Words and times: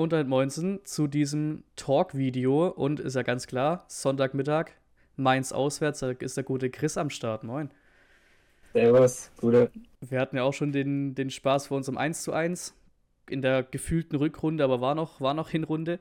und 0.00 0.14
ein 0.14 0.28
Moinsen 0.28 0.80
zu 0.84 1.08
diesem 1.08 1.62
Talk-Video 1.76 2.68
und 2.68 3.00
ist 3.00 3.16
ja 3.16 3.22
ganz 3.22 3.46
klar, 3.46 3.84
Sonntagmittag, 3.86 4.70
Mainz 5.16 5.52
auswärts, 5.52 5.98
da 5.98 6.12
ist 6.12 6.38
der 6.38 6.44
gute 6.44 6.70
Chris 6.70 6.96
am 6.96 7.10
Start. 7.10 7.44
Moin. 7.44 7.70
Servus, 8.72 9.30
gute. 9.38 9.70
Wir 10.00 10.18
hatten 10.18 10.36
ja 10.36 10.42
auch 10.44 10.54
schon 10.54 10.72
den, 10.72 11.14
den 11.14 11.28
Spaß 11.28 11.66
vor 11.66 11.76
unserem 11.76 11.98
1 11.98 12.22
zu 12.22 12.32
1 12.32 12.74
in 13.28 13.42
der 13.42 13.62
gefühlten 13.62 14.16
Rückrunde, 14.16 14.64
aber 14.64 14.80
war 14.80 14.94
noch, 14.94 15.20
war 15.20 15.34
noch 15.34 15.50
Hinrunde. 15.50 15.98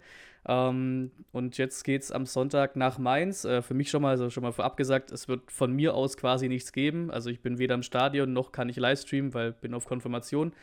Ähm, 0.47 1.11
und 1.33 1.57
jetzt 1.57 1.83
geht 1.83 2.03
es 2.03 2.13
am 2.13 2.25
Sonntag 2.25 2.77
nach 2.77 2.99
Mainz. 2.99 3.43
Äh, 3.43 3.61
für 3.61 3.73
mich 3.73 3.89
schon 3.89 4.01
mal, 4.01 4.11
also 4.11 4.29
schon 4.29 4.43
mal 4.43 4.53
vorab 4.53 4.77
gesagt, 4.77 5.11
es 5.11 5.27
wird 5.27 5.51
von 5.51 5.73
mir 5.73 5.93
aus 5.93 6.15
quasi 6.15 6.47
nichts 6.47 6.71
geben. 6.71 7.11
Also 7.11 7.29
ich 7.29 7.41
bin 7.41 7.57
weder 7.57 7.75
im 7.75 7.83
Stadion 7.83 8.31
noch 8.31 8.53
kann 8.53 8.69
ich 8.69 8.77
Livestreamen, 8.77 9.33
weil 9.33 9.51
bin 9.51 9.73
auf 9.73 9.85
Konfirmation. 9.85 10.53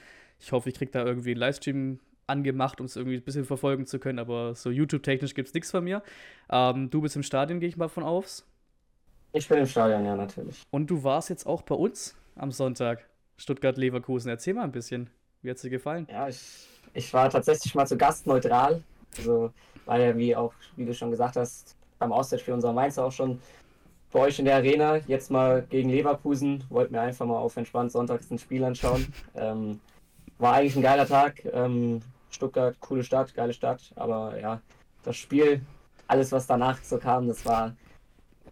Ich 0.40 0.52
hoffe, 0.52 0.70
ich 0.70 0.76
kriege 0.76 0.90
da 0.90 1.04
irgendwie 1.04 1.32
einen 1.32 1.40
Livestream 1.40 2.00
angemacht, 2.26 2.80
um 2.80 2.86
es 2.86 2.96
irgendwie 2.96 3.16
ein 3.16 3.22
bisschen 3.22 3.44
verfolgen 3.44 3.86
zu 3.86 3.98
können, 3.98 4.18
aber 4.18 4.54
so 4.54 4.70
YouTube-technisch 4.70 5.34
gibt 5.34 5.48
es 5.48 5.54
nichts 5.54 5.70
von 5.70 5.84
mir. 5.84 6.02
Ähm, 6.50 6.90
du 6.90 7.00
bist 7.00 7.16
im 7.16 7.22
Stadion, 7.22 7.60
gehe 7.60 7.68
ich 7.68 7.76
mal 7.76 7.88
von 7.88 8.02
aus. 8.02 8.44
Ich 9.32 9.48
bin 9.48 9.58
im 9.58 9.66
Stadion, 9.66 10.04
ja, 10.04 10.16
natürlich. 10.16 10.62
Und 10.70 10.88
du 10.88 11.04
warst 11.04 11.30
jetzt 11.30 11.46
auch 11.46 11.62
bei 11.62 11.74
uns 11.74 12.16
am 12.36 12.52
Sonntag, 12.52 13.06
Stuttgart-Leverkusen. 13.36 14.30
Erzähl 14.30 14.54
mal 14.54 14.64
ein 14.64 14.72
bisschen. 14.72 15.10
Wie 15.42 15.50
hat 15.50 15.56
es 15.56 15.62
dir 15.62 15.70
gefallen? 15.70 16.06
Ja, 16.10 16.28
ich, 16.28 16.66
ich 16.94 17.12
war 17.12 17.28
tatsächlich 17.28 17.74
mal 17.74 17.86
zu 17.86 17.96
Gast 17.96 18.26
neutral. 18.26 18.82
Also 19.16 19.52
war 19.84 19.98
ja, 19.98 20.16
wie 20.16 20.34
auch, 20.34 20.52
wie 20.76 20.84
du 20.84 20.94
schon 20.94 21.10
gesagt 21.10 21.36
hast, 21.36 21.76
beim 21.98 22.12
Auswärtsspiel 22.12 22.54
unserer 22.54 22.72
Mainz 22.72 22.98
auch 22.98 23.12
schon 23.12 23.40
bei 24.12 24.20
euch 24.20 24.38
in 24.38 24.46
der 24.46 24.56
Arena. 24.56 24.96
Jetzt 25.06 25.30
mal 25.30 25.66
gegen 25.68 25.90
Leverkusen. 25.90 26.64
Wollten 26.70 26.94
mir 26.94 27.00
einfach 27.00 27.26
mal 27.26 27.38
auf 27.38 27.56
entspannt 27.56 27.92
sonntags 27.92 28.30
ein 28.30 28.38
Spiel 28.38 28.64
anschauen. 28.64 29.06
ähm, 29.34 29.80
war 30.38 30.54
eigentlich 30.54 30.76
ein 30.76 30.82
geiler 30.82 31.06
Tag. 31.06 31.44
Ähm, 31.52 32.00
Stuttgart, 32.30 32.76
coole 32.80 33.04
Stadt, 33.04 33.34
geile 33.34 33.52
Stadt. 33.52 33.80
Aber 33.96 34.38
ja, 34.38 34.60
das 35.02 35.16
Spiel, 35.16 35.60
alles 36.06 36.32
was 36.32 36.46
danach 36.46 36.82
so 36.82 36.98
kam, 36.98 37.28
das 37.28 37.44
war, 37.44 37.74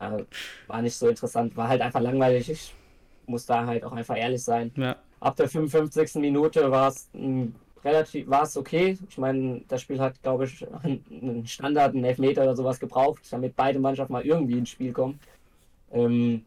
äh, 0.00 0.24
war 0.66 0.82
nicht 0.82 0.96
so 0.96 1.08
interessant. 1.08 1.56
War 1.56 1.68
halt 1.68 1.80
einfach 1.80 2.00
langweilig. 2.00 2.50
Ich 2.50 2.74
muss 3.26 3.46
da 3.46 3.66
halt 3.66 3.84
auch 3.84 3.92
einfach 3.92 4.16
ehrlich 4.16 4.42
sein. 4.42 4.70
Ja. 4.76 4.96
Ab 5.20 5.36
der 5.36 5.48
55. 5.48 6.16
Minute 6.16 6.70
war 6.70 6.88
es 6.88 7.08
relativ, 7.84 8.28
war 8.28 8.42
es 8.42 8.56
okay. 8.56 8.98
Ich 9.08 9.18
meine, 9.18 9.62
das 9.68 9.82
Spiel 9.82 10.00
hat, 10.00 10.20
glaube 10.22 10.44
ich, 10.44 10.66
einen 10.82 11.46
Standard, 11.46 11.94
einen 11.94 12.04
Elfmeter 12.04 12.42
oder 12.42 12.56
sowas 12.56 12.80
gebraucht, 12.80 13.22
damit 13.30 13.56
beide 13.56 13.78
Mannschaften 13.78 14.12
mal 14.12 14.24
irgendwie 14.24 14.58
ins 14.58 14.70
Spiel 14.70 14.92
kommen. 14.92 15.18
Ähm, 15.92 16.44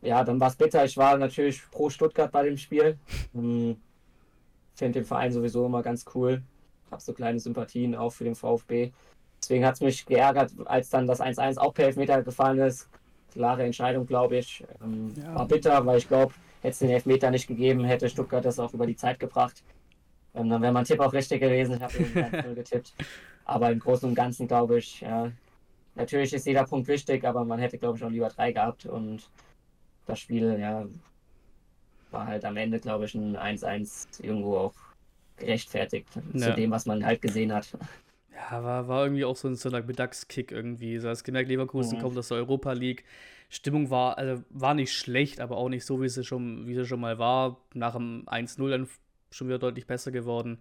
ja, 0.00 0.24
dann 0.24 0.40
war 0.40 0.48
es 0.48 0.56
bitter. 0.56 0.84
Ich 0.84 0.96
war 0.96 1.16
natürlich 1.16 1.62
pro 1.70 1.88
Stuttgart 1.90 2.30
bei 2.32 2.44
dem 2.44 2.56
Spiel. 2.56 2.98
Ähm, 3.34 3.76
Finde 4.74 5.00
den 5.00 5.04
Verein 5.04 5.32
sowieso 5.32 5.66
immer 5.66 5.82
ganz 5.82 6.04
cool. 6.14 6.42
Habe 6.90 7.02
so 7.02 7.12
kleine 7.12 7.40
Sympathien 7.40 7.94
auch 7.94 8.10
für 8.10 8.24
den 8.24 8.34
VfB. 8.34 8.92
Deswegen 9.40 9.66
hat 9.66 9.74
es 9.74 9.80
mich 9.80 10.06
geärgert, 10.06 10.52
als 10.66 10.90
dann 10.90 11.06
das 11.06 11.20
1-1 11.20 11.58
auch 11.58 11.74
per 11.74 11.86
Elfmeter 11.86 12.22
gefallen 12.22 12.58
ist. 12.60 12.88
Klare 13.32 13.64
Entscheidung, 13.64 14.06
glaube 14.06 14.36
ich. 14.38 14.64
Ähm, 14.82 15.12
ja. 15.16 15.34
War 15.34 15.46
bitter, 15.46 15.84
weil 15.84 15.98
ich 15.98 16.08
glaube, 16.08 16.34
hätte 16.60 16.72
es 16.72 16.78
den 16.78 16.90
Elfmeter 16.90 17.30
nicht 17.30 17.48
gegeben, 17.48 17.84
hätte 17.84 18.08
Stuttgart 18.08 18.44
das 18.44 18.58
auch 18.58 18.72
über 18.72 18.86
die 18.86 18.96
Zeit 18.96 19.18
gebracht. 19.18 19.62
Ähm, 20.34 20.48
dann 20.48 20.62
wäre 20.62 20.72
mein 20.72 20.84
Tipp 20.84 21.00
auch 21.00 21.12
richtig 21.12 21.40
gewesen. 21.40 21.74
Ich 21.74 21.82
habe 21.82 21.92
irgendwie 21.94 22.54
getippt. 22.54 22.94
Aber 23.44 23.70
im 23.70 23.80
Großen 23.80 24.08
und 24.08 24.14
Ganzen 24.14 24.46
glaube 24.46 24.78
ich, 24.78 25.00
ja, 25.00 25.30
natürlich 25.94 26.32
ist 26.32 26.46
jeder 26.46 26.64
Punkt 26.64 26.86
wichtig, 26.88 27.24
aber 27.24 27.44
man 27.44 27.58
hätte, 27.58 27.78
glaube 27.78 27.98
ich, 27.98 28.04
auch 28.04 28.10
lieber 28.10 28.28
drei 28.28 28.52
gehabt. 28.52 28.86
Und 28.86 29.28
das 30.06 30.20
Spiel, 30.20 30.58
ja, 30.58 30.86
war 32.12 32.26
halt 32.26 32.44
am 32.44 32.56
Ende, 32.56 32.78
glaube 32.78 33.06
ich, 33.06 33.14
ein 33.14 33.36
1-1 33.36 34.22
irgendwo 34.22 34.56
auch 34.56 34.74
gerechtfertigt 35.36 36.08
ja. 36.34 36.48
zu 36.48 36.54
dem, 36.54 36.70
was 36.70 36.86
man 36.86 37.04
halt 37.04 37.22
gesehen 37.22 37.52
hat. 37.52 37.68
Ja, 38.34 38.62
war, 38.62 38.88
war 38.88 39.04
irgendwie 39.04 39.24
auch 39.24 39.36
so 39.36 39.48
ein, 39.48 39.56
so 39.56 39.70
ein 39.70 39.86
Mittagskick 39.86 40.52
irgendwie. 40.52 40.98
So 40.98 41.08
hast 41.08 41.24
gemerkt, 41.24 41.48
Leverkusen 41.48 41.98
mhm. 41.98 42.02
kommt 42.02 42.18
aus 42.18 42.28
der 42.28 42.38
Europa 42.38 42.72
League. 42.72 43.04
Stimmung 43.48 43.90
war, 43.90 44.16
also 44.16 44.42
war 44.50 44.74
nicht 44.74 44.92
schlecht, 44.92 45.40
aber 45.40 45.56
auch 45.56 45.68
nicht 45.68 45.84
so, 45.84 46.00
wie 46.00 46.08
sie 46.08 46.24
schon, 46.24 46.66
wie 46.66 46.74
sie 46.74 46.86
schon 46.86 47.00
mal 47.00 47.18
war. 47.18 47.60
Nach 47.74 47.94
dem 47.94 48.26
1-0 48.26 48.70
dann 48.70 48.88
schon 49.30 49.48
wieder 49.48 49.58
deutlich 49.58 49.86
besser 49.86 50.10
geworden. 50.10 50.58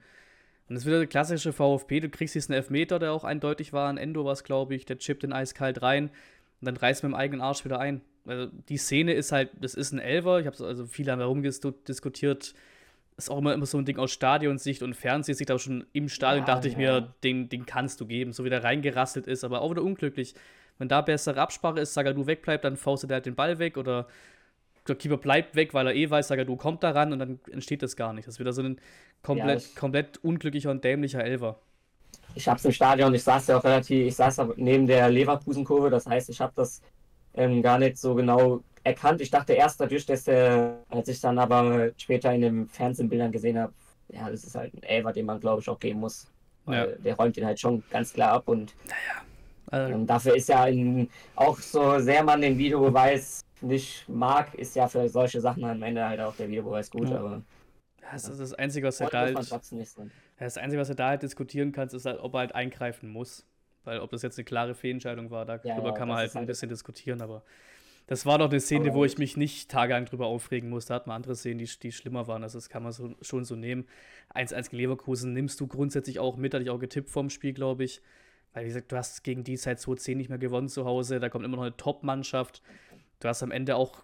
Und 0.68 0.76
es 0.76 0.84
ist 0.84 0.88
wieder 0.88 1.00
der 1.00 1.08
klassische 1.08 1.54
VfB, 1.54 2.00
du 2.00 2.10
kriegst 2.10 2.36
diesen 2.36 2.54
Elfmeter, 2.54 2.98
der 2.98 3.12
auch 3.12 3.26
eindeutig 3.26 3.74
war, 3.74 3.90
ein 3.90 3.98
Endo 3.98 4.24
was, 4.24 4.44
glaube 4.44 4.74
ich, 4.74 4.86
der 4.86 4.98
chippt 4.98 5.24
den 5.24 5.34
eiskalt 5.34 5.82
rein 5.82 6.12
und 6.62 6.68
dann 6.68 6.78
reißt 6.78 7.04
mit 7.04 7.12
dem 7.12 7.16
eigenen 7.16 7.42
Arsch 7.42 7.66
wieder 7.66 7.80
ein. 7.80 8.02
Also 8.26 8.48
die 8.70 8.78
Szene 8.78 9.14
ist 9.14 9.32
halt, 9.32 9.50
das 9.60 9.74
ist 9.74 9.92
ein 9.92 10.00
Elver, 10.00 10.40
ich 10.40 10.46
habe 10.46 10.64
also 10.64 10.86
viele 10.86 11.12
haben 11.12 11.20
herumdiskutiert, 11.20 12.54
ist 13.18 13.30
auch 13.30 13.40
immer, 13.40 13.54
immer 13.54 13.66
so 13.66 13.78
ein 13.78 13.86
Ding 13.86 13.98
aus 13.98 14.12
Stadionsicht 14.12 14.84
und 14.84 14.96
Fernsehsicht, 14.96 15.50
aber 15.50 15.60
schon 15.60 15.86
im 15.94 16.08
Stadion 16.08 16.46
ja, 16.46 16.54
dachte 16.54 16.68
ich 16.68 16.76
ja. 16.76 16.80
mir, 16.80 17.14
den, 17.24 17.50
den 17.50 17.66
kannst 17.66 18.00
du 18.00 18.06
geben, 18.06 18.32
so 18.32 18.46
wie 18.46 18.50
der 18.50 18.64
reingerasselt 18.64 19.26
ist, 19.26 19.44
aber 19.44 19.62
auch 19.62 19.72
wieder 19.72 19.84
unglücklich. 19.84 20.36
Wenn 20.78 20.88
da 20.88 21.02
bessere 21.02 21.40
Absprache 21.40 21.80
ist, 21.80 21.94
sag 21.94 22.06
er, 22.06 22.14
du 22.14 22.28
wegbleib, 22.28 22.62
dann 22.62 22.78
faustet 22.78 23.12
er 23.12 23.16
halt 23.16 23.26
den 23.26 23.36
Ball 23.36 23.60
weg 23.60 23.78
oder 23.78 24.08
der 24.88 24.96
Keeper 24.96 25.18
bleibt 25.18 25.56
weg, 25.56 25.74
weil 25.74 25.88
er 25.88 25.96
eh 25.96 26.10
weiß, 26.10 26.28
sag 26.28 26.40
er, 26.40 26.46
du 26.46 26.56
kommt 26.56 26.84
da 26.84 26.92
ran 26.92 27.14
und 27.14 27.20
dann 27.20 27.40
entsteht 27.52 27.84
das 27.84 27.96
gar 27.96 28.14
nicht. 28.14 28.28
Das 28.28 28.36
ist 28.36 28.40
wieder 28.40 28.54
so 28.54 28.62
ein 28.62 28.80
komplett, 29.22 29.62
ja, 29.62 29.80
komplett 29.80 30.24
unglücklicher 30.24 30.72
und 30.72 30.84
dämlicher 30.84 31.24
Elver. 31.24 31.60
Ich 32.36 32.48
hab's 32.48 32.66
im 32.66 32.72
Stadion, 32.72 33.14
ich 33.14 33.24
saß 33.24 33.48
ja 33.48 33.58
auch 33.58 33.64
relativ, 33.64 34.08
ich 34.08 34.16
saß 34.16 34.42
neben 34.56 34.88
der 34.88 35.10
Leverkusen-Kurve, 35.10 35.90
das 35.90 36.06
heißt, 36.06 36.30
ich 36.30 36.40
habe 36.40 36.54
das 36.56 36.82
ähm, 37.34 37.62
gar 37.62 37.78
nicht 37.78 37.98
so 37.98 38.16
genau 38.16 38.62
erkannt. 38.84 39.22
Ich 39.22 39.30
dachte 39.30 39.54
erst 39.54 39.80
natürlich, 39.80 40.06
dass 40.06 40.24
der, 40.24 40.80
als 40.90 41.08
ich 41.08 41.20
dann 41.20 41.38
aber 41.40 41.92
später 41.98 42.34
in 42.34 42.42
den 42.42 42.68
Fernsehbildern 42.68 43.32
gesehen 43.32 43.60
habe, 43.60 43.74
ja, 44.10 44.30
das 44.30 44.44
ist 44.44 44.56
halt 44.56 44.74
ein 44.74 44.84
Elver, 44.84 45.14
den 45.14 45.26
man 45.26 45.40
glaube 45.40 45.62
ich 45.62 45.70
auch 45.70 45.80
geben 45.80 46.00
muss. 46.00 46.28
Ja. 46.68 46.86
Der 46.86 47.16
räumt 47.16 47.38
ihn 47.38 47.46
halt 47.46 47.60
schon 47.60 47.84
ganz 47.90 48.14
klar 48.14 48.34
ab 48.34 48.48
und 48.48 48.76
naja. 48.86 49.24
Also, 49.72 49.94
ähm, 49.94 50.06
dafür 50.06 50.36
ist 50.36 50.50
ja 50.50 50.66
in, 50.68 51.10
auch 51.36 51.58
so 51.58 52.00
sehr 52.00 52.24
man 52.24 52.42
den 52.42 52.58
Videobeweis 52.58 53.42
nicht 53.62 54.08
mag, 54.10 54.54
ist 54.56 54.76
ja 54.76 54.88
für 54.88 55.08
solche 55.08 55.40
Sachen 55.40 55.64
am 55.64 55.82
Ende 55.82 56.08
halt 56.08 56.20
auch 56.20 56.36
der 56.36 56.50
Videobeweis 56.50 56.92
gut, 56.92 57.10
ja. 57.10 57.20
aber. 57.20 57.42
Das 58.12 58.28
ist 58.28 58.42
das 58.42 58.54
Einzige, 58.54 58.88
was 58.88 59.00
er 59.00 59.10
da 59.10 59.22
halt, 59.22 59.38
das 60.46 60.58
Einzige, 60.58 60.82
was 60.82 60.90
er 60.90 60.96
da 60.96 61.10
halt 61.10 61.24
diskutieren 61.24 61.72
kannst, 61.72 61.94
ist 61.94 62.06
halt, 62.06 62.20
ob 62.20 62.34
er 62.34 62.40
halt 62.40 62.56
eingreifen 62.56 63.10
muss. 63.10 63.46
Weil 63.84 64.00
ob 64.00 64.12
das 64.12 64.22
jetzt 64.22 64.38
eine 64.38 64.46
klare 64.46 64.76
Fehlentscheidung 64.76 65.32
war, 65.32 65.46
darüber 65.46 65.68
ja, 65.68 65.84
ja, 65.84 65.92
kann 65.92 66.08
man 66.08 66.18
halt 66.18 66.32
ein 66.32 66.40
halt 66.40 66.48
bisschen 66.48 66.70
diskutieren, 66.70 67.22
aber 67.22 67.44
das 68.08 68.26
war 68.26 68.38
doch 68.38 68.50
eine 68.50 68.60
Szene, 68.60 68.94
wo 68.94 69.06
ich 69.06 69.18
mich 69.18 69.38
nicht 69.38 69.72
tagelang 69.72 70.06
drüber 70.06 70.26
aufregen 70.26 70.70
musste. 70.70 70.90
Da 70.90 70.96
hat 70.96 71.08
man 71.08 71.16
andere 71.16 71.36
Szenen, 71.36 71.60
die, 71.60 71.70
die 71.82 71.92
schlimmer 71.92 72.28
waren. 72.28 72.44
Also 72.44 72.58
das 72.58 72.70
kann 72.70 72.84
man 72.84 72.92
so, 72.92 73.16
schon 73.22 73.46
so 73.46 73.56
nehmen. 73.56 73.86
1-1 74.36 74.70
gegen 74.70 74.82
Leverkusen 74.82 75.34
nimmst 75.34 75.60
du 75.60 75.68
grundsätzlich 75.68 76.20
auch 76.20 76.36
mit, 76.36 76.54
hatte 76.54 76.64
ich 76.64 76.70
auch 76.70 76.80
getippt 76.80 77.10
vorm 77.10 77.30
Spiel, 77.30 77.54
glaube 77.54 77.84
ich. 77.84 78.02
Weil, 78.54 78.66
wie 78.66 78.68
gesagt, 78.68 78.92
du 78.92 78.98
hast 78.98 79.24
gegen 79.24 79.44
die 79.44 79.56
seit 79.56 79.80
2-10 79.80 80.16
nicht 80.16 80.30
mehr 80.30 80.38
gewonnen 80.38 80.68
zu 80.68 80.86
Hause. 80.86 81.20
Da 81.20 81.30
kommt 81.30 81.46
immer 81.46 81.56
noch 81.56 81.64
eine 81.64 81.78
Top-Mannschaft. 81.78 82.62
Du 83.20 83.28
hast 83.28 83.44
am 83.44 83.52
Ende 83.52 83.78
auch 83.78 84.04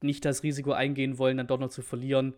nicht 0.00 0.24
das 0.24 0.42
Risiko 0.42 0.72
eingehen 0.72 1.18
wollen, 1.18 1.36
dann 1.36 1.46
doch 1.46 1.60
noch 1.60 1.68
zu 1.68 1.82
verlieren. 1.82 2.34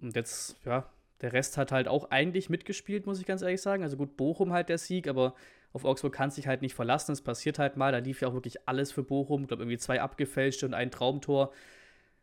Und 0.00 0.16
jetzt, 0.16 0.56
ja, 0.64 0.88
der 1.20 1.32
Rest 1.32 1.56
hat 1.56 1.72
halt 1.72 1.88
auch 1.88 2.10
eigentlich 2.10 2.48
mitgespielt, 2.48 3.06
muss 3.06 3.20
ich 3.20 3.26
ganz 3.26 3.42
ehrlich 3.42 3.60
sagen. 3.60 3.82
Also 3.82 3.96
gut, 3.96 4.16
Bochum 4.16 4.52
halt 4.52 4.68
der 4.68 4.78
Sieg, 4.78 5.08
aber 5.08 5.34
auf 5.72 5.84
Augsburg 5.84 6.12
kann 6.12 6.30
sich 6.30 6.46
halt 6.46 6.62
nicht 6.62 6.74
verlassen. 6.74 7.12
Es 7.12 7.22
passiert 7.22 7.58
halt 7.58 7.76
mal. 7.76 7.92
Da 7.92 7.98
lief 7.98 8.20
ja 8.20 8.28
auch 8.28 8.34
wirklich 8.34 8.68
alles 8.68 8.92
für 8.92 9.02
Bochum. 9.02 9.42
Ich 9.42 9.48
glaube, 9.48 9.62
irgendwie 9.64 9.78
zwei 9.78 10.00
abgefälschte 10.00 10.66
und 10.66 10.74
ein 10.74 10.90
Traumtor. 10.90 11.52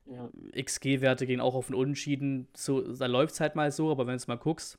Ja. 0.06 0.30
XG-Werte 0.56 1.26
gehen 1.26 1.42
auch 1.42 1.56
auf 1.56 1.68
den 1.68 1.76
Unentschieden. 1.76 2.48
So, 2.56 2.82
da 2.94 3.08
läuft 3.08 3.34
es 3.34 3.40
halt 3.40 3.56
mal 3.56 3.72
so, 3.72 3.92
aber 3.92 4.06
wenn 4.08 4.14
du 4.14 4.18
es 4.18 4.28
mal 4.28 4.38
guckst, 4.38 4.78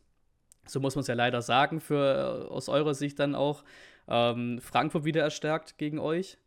so 0.67 0.81
muss 0.81 0.95
man 0.95 1.01
es 1.03 1.09
ja 1.09 1.15
leider 1.15 1.43
sagen, 1.43 1.81
für, 1.81 2.49
aus 2.51 2.69
eurer 2.69 2.95
Sicht 2.95 3.19
dann 3.19 3.35
auch. 3.35 3.65
Ähm, 4.09 4.61
Frankfurt 4.61 5.05
wieder 5.05 5.23
erstärkt 5.23 5.79
gegen 5.79 5.99
euch. 5.99 6.39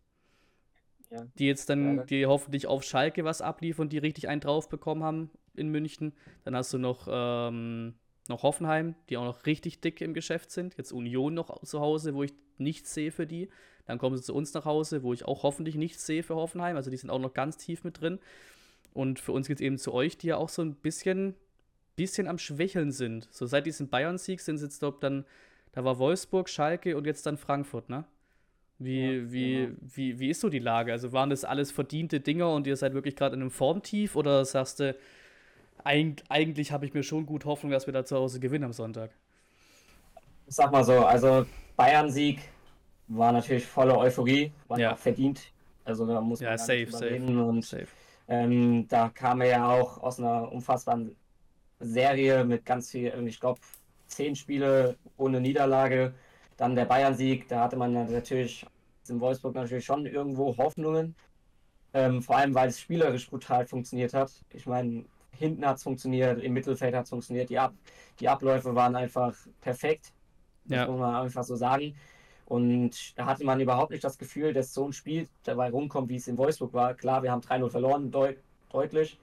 Ja. 1.09 1.25
Die 1.39 1.47
jetzt 1.47 1.69
dann, 1.69 1.97
ja, 1.97 2.03
die 2.03 2.25
hoffentlich 2.25 2.67
auf 2.67 2.83
Schalke 2.83 3.23
was 3.25 3.41
abliefern 3.41 3.85
und 3.85 3.93
die 3.93 3.97
richtig 3.97 4.27
einen 4.27 4.41
drauf 4.41 4.69
bekommen 4.69 5.03
haben 5.03 5.31
in 5.55 5.69
München. 5.69 6.13
Dann 6.43 6.55
hast 6.55 6.71
du 6.71 6.77
noch 6.77 7.07
ähm, 7.11 7.95
noch 8.29 8.43
Hoffenheim, 8.43 8.95
die 9.09 9.17
auch 9.17 9.25
noch 9.25 9.45
richtig 9.45 9.81
dick 9.81 10.01
im 10.01 10.13
Geschäft 10.13 10.51
sind. 10.51 10.77
Jetzt 10.77 10.93
Union 10.93 11.33
noch 11.33 11.61
zu 11.63 11.81
Hause, 11.81 12.13
wo 12.13 12.23
ich 12.23 12.33
nichts 12.57 12.93
sehe 12.93 13.11
für 13.11 13.25
die. 13.25 13.49
Dann 13.85 13.97
kommen 13.97 14.15
sie 14.15 14.23
zu 14.23 14.35
uns 14.35 14.53
nach 14.53 14.65
Hause, 14.65 15.03
wo 15.03 15.13
ich 15.13 15.25
auch 15.25 15.43
hoffentlich 15.43 15.75
nichts 15.75 16.05
sehe 16.05 16.23
für 16.23 16.35
Hoffenheim. 16.35 16.75
Also 16.75 16.91
die 16.91 16.97
sind 16.97 17.09
auch 17.09 17.19
noch 17.19 17.33
ganz 17.33 17.57
tief 17.57 17.83
mit 17.83 17.99
drin. 17.99 18.19
Und 18.93 19.19
für 19.19 19.31
uns 19.31 19.47
geht 19.47 19.57
es 19.57 19.61
eben 19.61 19.77
zu 19.77 19.93
euch, 19.93 20.17
die 20.17 20.27
ja 20.27 20.37
auch 20.37 20.49
so 20.49 20.61
ein 20.61 20.75
bisschen, 20.75 21.35
bisschen 21.95 22.27
am 22.27 22.37
Schwächeln 22.37 22.91
sind. 22.91 23.27
So 23.31 23.45
seit 23.45 23.65
diesem 23.65 23.89
Bayern-Sieg 23.89 24.41
sind 24.41 24.55
es 24.55 24.61
jetzt, 24.61 24.79
glaube 24.79 24.97
dann, 25.01 25.25
da 25.71 25.83
war 25.83 25.97
Wolfsburg, 25.97 26.49
Schalke 26.49 26.97
und 26.97 27.05
jetzt 27.05 27.25
dann 27.25 27.37
Frankfurt, 27.37 27.89
ne? 27.89 28.05
Wie, 28.79 29.17
ja, 29.17 29.31
wie, 29.31 29.55
genau. 29.55 29.77
wie, 29.93 30.19
wie 30.19 30.29
ist 30.29 30.39
so 30.39 30.49
die 30.49 30.59
Lage? 30.59 30.91
Also 30.93 31.11
waren 31.11 31.29
das 31.29 31.43
alles 31.43 31.71
verdiente 31.71 32.21
Dinger 32.21 32.49
und 32.53 32.65
ihr 32.65 32.77
seid 32.77 32.93
wirklich 32.93 33.15
gerade 33.15 33.35
in 33.35 33.41
einem 33.41 33.51
Formtief 33.51 34.15
oder 34.15 34.45
sagst 34.45 34.79
du, 34.79 34.95
Eig 35.83 36.23
eigentlich 36.29 36.71
habe 36.71 36.85
ich 36.85 36.93
mir 36.93 37.03
schon 37.03 37.25
gut 37.25 37.45
Hoffnung, 37.45 37.71
dass 37.71 37.85
wir 37.85 37.93
da 37.93 38.05
zu 38.05 38.15
Hause 38.17 38.39
gewinnen 38.39 38.65
am 38.65 38.73
Sonntag. 38.73 39.11
sag 40.47 40.71
mal 40.71 40.83
so, 40.83 41.05
also 41.05 41.45
Bayern-Sieg 41.75 42.39
war 43.07 43.31
natürlich 43.31 43.65
volle 43.65 43.97
Euphorie, 43.97 44.51
war 44.67 44.79
ja. 44.79 44.93
auch 44.93 44.97
verdient. 44.97 45.51
Also 45.85 46.05
da 46.05 46.21
muss 46.21 46.41
man 46.41 46.51
ja, 46.51 46.57
safe, 46.57 46.87
safe. 46.91 47.15
Und 47.15 47.65
safe. 47.65 47.87
Ähm, 48.27 48.87
da 48.87 49.09
kam 49.09 49.41
er 49.41 49.47
ja 49.47 49.69
auch 49.69 50.03
aus 50.03 50.19
einer 50.19 50.51
unfassbaren 50.51 51.15
Serie 51.79 52.43
mit 52.43 52.65
ganz 52.65 52.91
viel, 52.91 53.11
ich 53.25 53.39
glaube, 53.39 53.59
zehn 54.07 54.35
Spiele 54.35 54.95
ohne 55.17 55.41
Niederlage. 55.41 56.13
Dann 56.59 56.75
der 56.75 56.83
Bayern-Sieg, 56.83 57.47
da 57.47 57.61
hatte 57.61 57.77
man 57.77 57.93
natürlich 57.93 58.65
in 59.07 59.21
Wolfsburg 59.21 59.55
natürlich 59.55 59.85
schon 59.85 60.05
irgendwo 60.05 60.57
Hoffnungen. 60.57 61.15
Ähm, 61.93 62.21
vor 62.21 62.35
allem, 62.35 62.53
weil 62.53 62.67
es 62.67 62.81
spielerisch 62.81 63.29
brutal 63.29 63.65
funktioniert 63.65 64.13
hat. 64.13 64.33
Ich 64.51 64.65
meine, 64.65 65.05
hinten 65.31 65.65
hat 65.65 65.77
es 65.77 65.83
funktioniert, 65.83 66.43
im 66.43 66.51
Mittelfeld 66.51 66.93
hat 66.93 67.05
es 67.05 67.11
funktioniert. 67.11 67.49
Die, 67.49 67.57
Ab 67.57 67.73
die 68.19 68.27
Abläufe 68.27 68.75
waren 68.75 68.97
einfach 68.97 69.33
perfekt. 69.61 70.11
Das 70.65 70.79
ja. 70.79 70.87
muss 70.87 70.99
man 70.99 71.15
einfach 71.15 71.45
so 71.45 71.55
sagen. 71.55 71.95
Und 72.45 73.17
da 73.17 73.25
hatte 73.25 73.45
man 73.45 73.61
überhaupt 73.61 73.91
nicht 73.91 74.03
das 74.03 74.17
Gefühl, 74.17 74.51
dass 74.51 74.73
so 74.73 74.85
ein 74.85 74.91
Spiel 74.91 75.29
dabei 75.43 75.69
rumkommt, 75.69 76.09
wie 76.09 76.17
es 76.17 76.27
in 76.27 76.37
Wolfsburg 76.37 76.73
war. 76.73 76.93
Klar, 76.93 77.23
wir 77.23 77.31
haben 77.31 77.41
3-0 77.41 77.69
verloren, 77.69 78.11
deut 78.11 78.35
deutlich. 78.69 79.17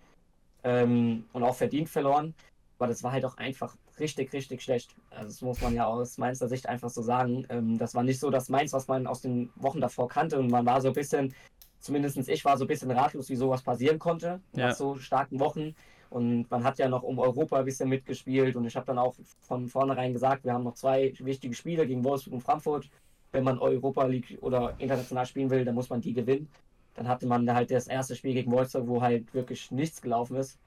Ähm, 0.65 1.27
und 1.35 1.43
auch 1.43 1.55
verdient 1.55 1.91
verloren. 1.91 2.35
Aber 2.79 2.87
das 2.87 3.03
war 3.03 3.13
halt 3.13 3.27
auch 3.27 3.37
einfach 3.37 3.77
richtig, 3.99 4.33
richtig 4.33 4.63
schlecht. 4.63 4.95
Also 5.11 5.29
das 5.29 5.43
muss 5.43 5.61
man 5.61 5.75
ja 5.75 5.87
aus 5.87 6.19
Mainzer 6.19 6.49
Sicht 6.49 6.69
einfach 6.69 6.91
so 6.91 7.03
sagen. 7.03 7.47
Ähm, 7.49 7.79
das 7.79 7.95
war 7.95 8.03
nicht 8.03 8.21
so 8.21 8.31
das 8.31 8.49
Mainz, 8.49 8.73
was 8.73 8.89
man 8.89 9.07
aus 9.07 9.21
den 9.21 9.51
Wochen 9.57 9.81
davor 9.81 10.09
kannte. 10.09 10.39
Und 10.39 10.51
man 10.51 10.67
war 10.67 10.81
so 10.81 10.89
ein 10.89 10.95
bisschen, 10.95 11.35
zumindest 11.81 12.17
ich 12.29 12.45
war 12.45 12.57
so 12.57 12.65
ein 12.65 12.69
bisschen 12.69 12.91
ratlos, 12.91 13.29
wie 13.29 13.37
sowas 13.37 13.63
passieren 13.63 13.99
konnte. 13.99 14.41
Ja. 14.55 14.69
Nach 14.69 14.75
so 14.75 14.97
starken 14.97 15.41
Wochen. 15.41 15.75
Und 16.11 16.51
man 16.51 16.65
hat 16.65 16.79
ja 16.79 16.89
noch 16.89 17.03
um 17.03 17.19
Europa 17.19 17.59
ein 17.59 17.65
bisschen 17.65 17.89
mitgespielt. 17.89 18.57
Und 18.57 18.67
ich 18.67 18.77
habe 18.77 18.87
dann 18.87 18.99
auch 18.99 19.15
von 19.41 19.69
vornherein 19.69 20.13
gesagt, 20.13 20.45
wir 20.45 20.53
haben 20.53 20.65
noch 20.65 20.75
zwei 20.75 21.13
wichtige 21.19 21.55
Spiele 21.55 21.87
gegen 21.87 22.05
Wolfsburg 22.05 22.35
und 22.35 22.41
Frankfurt. 22.43 22.89
Wenn 23.33 23.45
man 23.45 23.59
Europa 23.59 24.05
League 24.07 24.39
oder 24.41 24.75
international 24.79 25.27
spielen 25.27 25.51
will, 25.51 25.65
dann 25.65 25.75
muss 25.75 25.91
man 25.91 26.01
die 26.01 26.13
gewinnen. 26.13 26.49
Dann 26.95 27.09
hatte 27.09 27.27
man 27.27 27.53
halt 27.53 27.71
das 27.71 27.89
erste 27.89 28.17
Spiel 28.17 28.33
gegen 28.33 28.51
Wolfsburg, 28.51 28.87
wo 28.87 29.03
halt 29.03 29.35
wirklich 29.35 29.71
nichts 29.71 30.01
gelaufen 30.01 30.37
ist. 30.37 30.59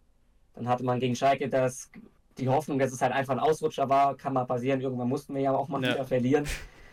Dann 0.54 0.68
hatte 0.68 0.84
man 0.84 1.00
gegen 1.00 1.16
Schalke 1.16 1.50
das 1.50 1.90
die 2.40 2.50
Hoffnung, 2.50 2.80
dass 2.80 2.92
es 2.92 3.02
halt 3.02 3.14
einfach 3.14 3.34
ein 3.34 3.40
Ausrutscher 3.40 3.90
war, 3.90 4.16
kann 4.16 4.34
mal 4.34 4.46
passieren. 4.46 4.82
Irgendwann 4.82 5.10
mussten 5.10 5.36
wir 5.36 5.42
ja 5.42 5.56
auch 5.56 5.68
mal 5.68 5.84
ja. 5.84 5.94
wieder 5.94 6.06
verlieren, 6.06 6.46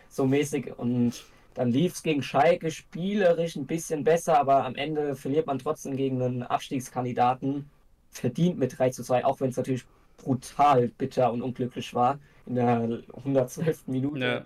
so 0.09 0.27
mäßig. 0.27 0.79
Und 0.79 1.25
dann 1.55 1.71
lief 1.71 1.95
es 1.95 2.03
gegen 2.03 2.23
Schalke 2.23 2.71
spielerisch 2.71 3.57
ein 3.57 3.67
bisschen 3.67 4.05
besser, 4.05 4.39
aber 4.39 4.65
am 4.65 4.75
Ende 4.75 5.15
verliert 5.17 5.47
man 5.47 5.59
trotzdem 5.59 5.97
gegen 5.97 6.21
einen 6.21 6.43
Abstiegskandidaten. 6.43 7.71
Verdient 8.11 8.59
mit 8.59 8.79
3 8.79 8.91
zu 8.91 9.03
2, 9.03 9.25
auch 9.25 9.41
wenn 9.41 9.51
es 9.51 9.57
natürlich 9.57 9.85
brutal 10.17 10.89
bitter 10.89 11.33
und 11.33 11.43
unglücklich 11.43 11.95
war, 11.95 12.19
in 12.47 12.55
der 12.57 13.03
112. 13.17 13.89
Minute 13.89 14.25
ja. 14.25 14.45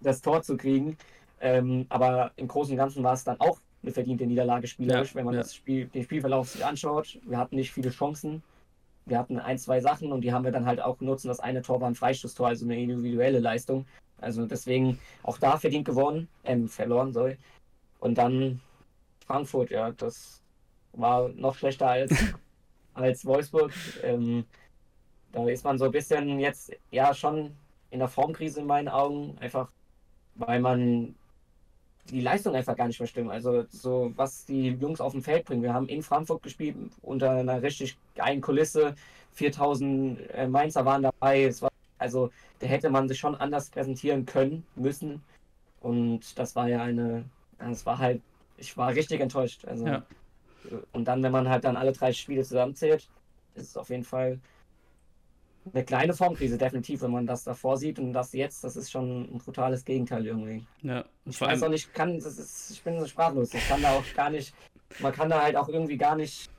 das 0.00 0.20
Tor 0.22 0.42
zu 0.42 0.56
kriegen. 0.56 0.96
Ähm, 1.40 1.86
aber 1.88 2.32
im 2.36 2.48
Großen 2.48 2.72
und 2.72 2.78
Ganzen 2.78 3.02
war 3.02 3.14
es 3.14 3.24
dann 3.24 3.40
auch 3.40 3.58
eine 3.82 3.92
verdiente 3.92 4.26
Niederlage 4.26 4.66
spielerisch, 4.66 5.10
ja, 5.10 5.14
wenn 5.16 5.24
man 5.24 5.34
ja. 5.34 5.40
das 5.40 5.54
Spiel, 5.54 5.86
den 5.86 6.02
Spielverlauf 6.02 6.50
sich 6.50 6.64
anschaut. 6.64 7.18
Wir 7.24 7.38
hatten 7.38 7.56
nicht 7.56 7.72
viele 7.72 7.90
Chancen 7.90 8.42
wir 9.06 9.18
hatten 9.18 9.38
ein, 9.38 9.58
zwei 9.58 9.80
Sachen 9.80 10.12
und 10.12 10.22
die 10.22 10.32
haben 10.32 10.44
wir 10.44 10.52
dann 10.52 10.66
halt 10.66 10.80
auch 10.80 10.98
genutzt. 10.98 11.24
Das 11.24 11.40
eine 11.40 11.62
Tor 11.62 11.80
war 11.80 11.88
ein 11.88 11.94
Freistoßtor, 11.94 12.48
also 12.48 12.64
eine 12.64 12.80
individuelle 12.80 13.40
Leistung. 13.40 13.86
Also 14.18 14.46
deswegen 14.46 14.98
auch 15.22 15.38
da 15.38 15.56
verdient 15.56 15.86
gewonnen, 15.86 16.28
ähm, 16.44 16.68
verloren, 16.68 17.12
sorry. 17.12 17.38
Und 17.98 18.18
dann 18.18 18.60
Frankfurt, 19.26 19.70
ja, 19.70 19.90
das 19.92 20.42
war 20.92 21.28
noch 21.30 21.54
schlechter 21.54 21.88
als, 21.88 22.12
als 22.94 23.24
Wolfsburg. 23.24 23.72
Ähm, 24.02 24.44
da 25.32 25.48
ist 25.48 25.64
man 25.64 25.78
so 25.78 25.86
ein 25.86 25.92
bisschen 25.92 26.38
jetzt 26.40 26.72
ja 26.90 27.14
schon 27.14 27.56
in 27.90 28.00
der 28.00 28.08
Formkrise 28.08 28.60
in 28.60 28.66
meinen 28.66 28.88
Augen, 28.88 29.36
einfach 29.38 29.70
weil 30.34 30.60
man 30.60 31.14
die 32.10 32.20
Leistung 32.20 32.54
einfach 32.54 32.76
gar 32.76 32.86
nicht 32.86 32.98
mehr 32.98 33.06
stimmt. 33.06 33.30
Also 33.30 33.64
so, 33.70 34.12
was 34.16 34.44
die 34.44 34.68
Jungs 34.68 35.00
auf 35.00 35.12
dem 35.12 35.22
Feld 35.22 35.44
bringen. 35.44 35.62
Wir 35.62 35.74
haben 35.74 35.88
in 35.88 36.02
Frankfurt 36.02 36.42
gespielt 36.42 36.76
unter 37.02 37.30
einer 37.30 37.62
richtig 37.62 37.96
geilen 38.14 38.40
Kulisse. 38.40 38.94
4000 39.32 40.30
äh, 40.30 40.46
Mainzer 40.48 40.84
waren 40.84 41.02
dabei. 41.02 41.44
Es 41.44 41.62
war, 41.62 41.70
also 41.98 42.30
da 42.58 42.66
hätte 42.66 42.90
man 42.90 43.08
sich 43.08 43.18
schon 43.18 43.34
anders 43.34 43.70
präsentieren 43.70 44.26
können, 44.26 44.64
müssen. 44.76 45.22
Und 45.80 46.38
das 46.38 46.54
war 46.56 46.68
ja 46.68 46.82
eine, 46.82 47.24
das 47.58 47.86
war 47.86 47.98
halt, 47.98 48.20
ich 48.58 48.76
war 48.76 48.94
richtig 48.94 49.20
enttäuscht. 49.20 49.64
Also, 49.64 49.86
ja. 49.86 50.02
Und 50.92 51.06
dann, 51.06 51.22
wenn 51.22 51.32
man 51.32 51.48
halt 51.48 51.64
dann 51.64 51.76
alle 51.76 51.92
drei 51.92 52.12
Spiele 52.12 52.42
zusammenzählt, 52.42 53.08
ist 53.54 53.70
es 53.70 53.76
auf 53.76 53.88
jeden 53.88 54.04
Fall 54.04 54.38
eine 55.72 55.84
kleine 55.84 56.14
Formkrise, 56.14 56.56
definitiv, 56.56 57.02
wenn 57.02 57.10
man 57.10 57.26
das 57.26 57.44
davor 57.44 57.76
sieht 57.76 57.98
und 57.98 58.12
das 58.12 58.32
jetzt, 58.32 58.64
das 58.64 58.76
ist 58.76 58.90
schon 58.90 59.34
ein 59.34 59.38
brutales 59.38 59.84
Gegenteil 59.84 60.26
irgendwie. 60.26 60.66
Ja, 60.82 61.04
ich 61.24 61.40
weiß 61.40 61.62
auch 61.62 61.68
nicht, 61.68 61.92
kann, 61.92 62.18
das 62.18 62.38
ist, 62.38 62.70
ich 62.70 62.82
bin 62.82 62.98
so 62.98 63.06
sprachlos. 63.06 63.52
Ich 63.52 63.68
kann 63.68 63.82
da 63.82 63.92
auch 63.92 64.04
gar 64.14 64.30
nicht, 64.30 64.54
man 65.00 65.12
kann 65.12 65.28
da 65.28 65.42
halt 65.42 65.56
auch 65.56 65.68
irgendwie 65.68 65.98
gar 65.98 66.16
nicht 66.16 66.50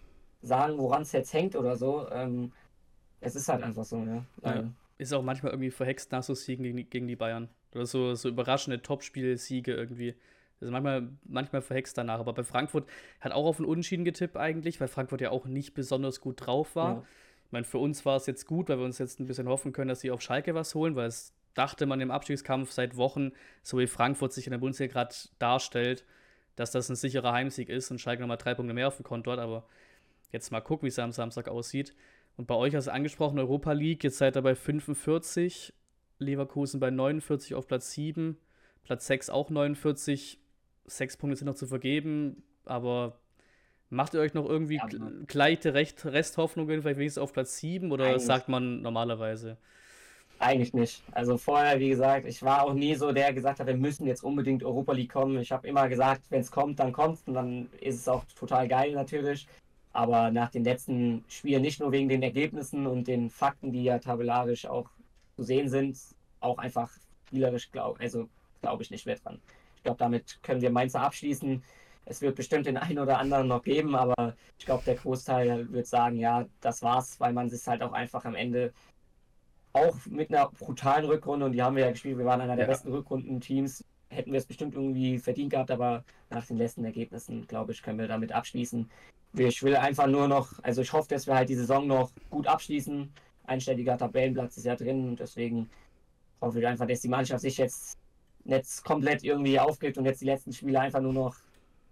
sagen, 0.42 0.78
woran 0.78 1.02
es 1.02 1.12
jetzt 1.12 1.34
hängt 1.34 1.56
oder 1.56 1.76
so. 1.76 2.08
Ähm, 2.12 2.52
es 3.20 3.36
ist 3.36 3.48
halt 3.50 3.64
einfach 3.64 3.86
so, 3.86 3.98
ja. 3.98 4.26
ja. 4.44 4.72
Ist 4.98 5.14
auch 5.14 5.24
manchmal 5.24 5.52
irgendwie 5.54 5.72
verhext 5.72 6.12
nach 6.12 6.24
so 6.24 6.34
Siegen 6.34 6.64
gegen 6.64 6.78
die, 6.78 6.84
gegen 6.84 7.08
die 7.08 7.16
Bayern. 7.16 7.50
Oder 7.74 7.86
so, 7.86 8.14
so 8.16 8.30
überraschende 8.30 8.82
Topspiel-Siege 8.82 9.74
irgendwie. 9.74 10.16
Also 10.60 10.72
manchmal, 10.72 11.10
manchmal 11.24 11.62
verhext 11.62 11.98
danach. 11.98 12.20
Aber 12.20 12.34
bei 12.34 12.44
Frankfurt 12.44 12.88
hat 13.20 13.32
auch 13.32 13.46
auf 13.46 13.58
einen 13.58 13.68
Unentschieden 13.68 14.06
getippt 14.06 14.38
eigentlich, 14.38 14.80
weil 14.80 14.88
Frankfurt 14.88 15.22
ja 15.22 15.32
auch 15.32 15.46
nicht 15.46 15.74
besonders 15.74 16.22
gut 16.22 16.46
drauf 16.46 16.76
war. 16.76 16.96
Ja. 16.98 17.04
Ich 17.52 17.54
meine, 17.54 17.66
für 17.66 17.80
uns 17.80 18.06
war 18.06 18.16
es 18.16 18.28
jetzt 18.28 18.46
gut, 18.46 18.70
weil 18.70 18.78
wir 18.78 18.86
uns 18.86 18.98
jetzt 18.98 19.20
ein 19.20 19.26
bisschen 19.26 19.50
hoffen 19.50 19.74
können, 19.74 19.90
dass 19.90 20.00
sie 20.00 20.10
auf 20.10 20.22
Schalke 20.22 20.56
was 20.56 20.74
holen, 20.74 20.96
weil 20.96 21.08
es 21.08 21.34
dachte 21.54 21.86
man 21.86 22.00
im 22.00 22.10
Abstiegskampf 22.10 22.72
seit 22.72 22.96
Wochen, 22.96 23.34
so 23.62 23.78
wie 23.78 23.88
Frankfurt 23.88 24.32
sich 24.32 24.48
in 24.48 24.52
der 24.52 24.60
Bundesliga 24.60 24.94
gerade 24.94 25.14
darstellt, 25.38 26.06
dass 26.56 26.72
das 26.72 26.88
ein 26.88 26.96
sicherer 26.96 27.34
Heimsieg 27.34 27.68
ist 27.68 27.92
und 27.92 28.00
Schalke 28.00 28.22
nochmal 28.22 28.38
drei 28.38 28.56
Punkte 28.56 28.74
mehr 28.74 28.88
auf 28.88 28.96
dem 28.96 29.04
Konto 29.04 29.34
hat. 29.34 29.40
Aber 29.40 29.66
jetzt 30.32 30.50
mal 30.54 30.62
gucken, 30.62 30.86
wie 30.86 30.92
es 30.92 30.98
am 30.98 31.12
Samstag 31.12 31.50
aussieht. 31.50 31.94
Und 32.38 32.48
bei 32.48 32.56
euch, 32.56 32.74
als 32.74 32.88
angesprochen, 32.88 33.38
Europa 33.38 33.74
League, 33.74 34.06
jetzt 34.06 34.18
seid 34.18 34.38
ihr 34.38 34.42
bei 34.44 34.56
45, 34.56 35.74
Leverkusen 36.20 36.80
bei 36.80 36.90
49 36.90 37.54
auf 37.56 37.68
Platz 37.68 37.92
7, 37.92 38.38
Platz 38.86 39.08
6 39.08 39.30
auch 39.30 39.50
49, 39.50 40.40
sechs 40.86 41.18
Punkte 41.18 41.36
sind 41.36 41.48
noch 41.48 41.56
zu 41.56 41.68
vergeben, 41.68 42.44
aber 42.64 43.20
Macht 43.92 44.14
ihr 44.14 44.22
euch 44.22 44.34
noch 44.34 44.48
irgendwie 44.48 44.78
ja, 44.78 44.88
gleiche 45.28 45.74
Recht, 45.74 46.06
Resthoffnungen, 46.06 46.82
vielleicht 46.82 46.98
wenigstens 46.98 47.22
auf 47.22 47.34
Platz 47.34 47.58
7 47.58 47.92
oder 47.92 48.06
Eigentlich. 48.06 48.24
sagt 48.24 48.48
man 48.48 48.82
normalerweise? 48.82 49.58
Eigentlich 50.40 50.74
nicht. 50.74 51.04
Also 51.12 51.38
vorher, 51.38 51.78
wie 51.80 51.90
gesagt, 51.90 52.26
ich 52.26 52.42
war 52.42 52.64
auch 52.64 52.74
nie 52.74 52.96
so 52.96 53.12
der, 53.12 53.26
der 53.26 53.34
gesagt 53.34 53.60
hat, 53.60 53.68
wir 53.68 53.76
müssen 53.76 54.08
jetzt 54.08 54.24
unbedingt 54.24 54.64
Europa 54.64 54.94
League 54.94 55.12
kommen. 55.12 55.38
Ich 55.40 55.52
habe 55.52 55.68
immer 55.68 55.90
gesagt, 55.90 56.22
wenn 56.30 56.40
es 56.40 56.50
kommt, 56.50 56.80
dann 56.80 56.94
kommt 56.94 57.20
und 57.28 57.34
dann 57.34 57.70
ist 57.82 58.00
es 58.00 58.08
auch 58.08 58.24
total 58.34 58.68
geil 58.70 58.94
natürlich. 58.94 59.46
Aber 59.92 60.32
nach 60.32 60.50
den 60.50 60.64
letzten 60.64 61.26
Spielen, 61.28 61.62
nicht 61.62 61.82
nur 61.82 61.92
wegen 61.92 62.08
den 62.08 62.24
Ergebnissen 62.24 62.88
und 62.88 63.10
den 63.10 63.30
Fakten, 63.30 63.74
die 63.74 63.84
ja 63.84 64.00
tabellarisch 64.00 64.66
auch 64.66 64.90
zu 65.36 65.44
sehen 65.44 65.68
sind, 65.68 65.98
auch 66.40 66.58
einfach 66.58 66.90
spielerisch, 67.28 67.70
glaube 67.72 68.00
also, 68.00 68.30
glaub 68.62 68.80
ich 68.80 68.90
nicht 68.90 69.06
mehr 69.06 69.18
dran. 69.18 69.40
Ich 69.76 69.84
glaube, 69.84 70.00
damit 70.00 70.40
können 70.44 70.62
wir 70.62 70.72
Mainzer 70.72 71.02
abschließen. 71.02 71.62
Es 72.06 72.22
wird 72.22 72.36
bestimmt 72.36 72.66
den 72.66 72.78
einen 72.78 73.00
oder 73.00 73.20
anderen 73.20 73.48
noch 73.48 73.62
geben, 73.64 73.96
aber 73.96 74.36
ich 74.58 74.66
glaube, 74.66 74.84
der 74.86 74.96
Großteil 74.96 75.72
wird 75.72 75.88
sagen, 75.88 76.18
ja, 76.18 76.46
das 76.60 76.82
war's, 76.82 77.20
weil 77.20 77.34
man 77.34 77.50
sich 77.50 77.66
halt 77.68 77.82
auch 77.82 77.94
einfach 77.94 78.26
am 78.26 78.36
Ende 78.36 78.74
auch 79.74 79.96
mit 80.08 80.30
einer 80.30 80.50
brutalen 80.50 81.06
Rückrunde, 81.06 81.46
und 81.46 81.54
die 81.54 81.62
haben 81.62 81.76
wir 81.76 81.86
ja 81.86 81.92
gespielt, 81.92 82.18
wir 82.18 82.26
waren 82.26 82.42
einer 82.42 82.56
der 82.56 82.66
ja. 82.66 82.72
besten 82.72 82.92
Rückrundenteams, 82.92 83.84
hätten 84.10 84.32
wir 84.32 84.40
es 84.40 84.46
bestimmt 84.46 84.76
irgendwie 84.76 85.18
verdient 85.20 85.52
gehabt, 85.52 85.72
aber 85.72 86.04
nach 86.30 86.46
den 86.46 86.58
letzten 86.58 86.84
Ergebnissen, 86.84 87.48
glaube 87.48 87.72
ich, 87.72 87.82
können 87.82 88.00
wir 88.00 88.08
damit 88.08 88.32
abschließen. 88.32 88.90
Ich 89.38 89.64
will 89.64 89.78
einfach 89.78 90.08
nur 90.08 90.28
noch, 90.28 90.62
also 90.64 90.82
ich 90.82 90.92
hoffe, 90.92 91.08
dass 91.10 91.26
wir 91.28 91.36
halt 91.36 91.48
die 91.48 91.56
Saison 91.56 91.88
noch 91.88 92.12
gut 92.30 92.48
abschließen. 92.48 93.10
Einstelliger 93.46 93.98
Tabellenplatz 93.98 94.58
ist 94.58 94.66
ja 94.66 94.76
drin 94.76 95.08
und 95.08 95.20
deswegen 95.20 95.70
hoffe 96.42 96.60
ich 96.60 96.68
einfach, 96.68 96.86
dass 96.86 97.00
die 97.00 97.08
Mannschaft 97.08 97.42
sich 97.42 97.58
jetzt 97.58 97.98
nicht 98.44 98.84
komplett 98.84 99.24
irgendwie 99.24 99.60
aufgibt 99.60 99.98
und 99.98 100.06
jetzt 100.06 100.22
die 100.22 100.26
letzten 100.26 100.52
Spiele 100.52 100.80
einfach 100.80 101.00
nur 101.00 101.14
noch 101.14 101.38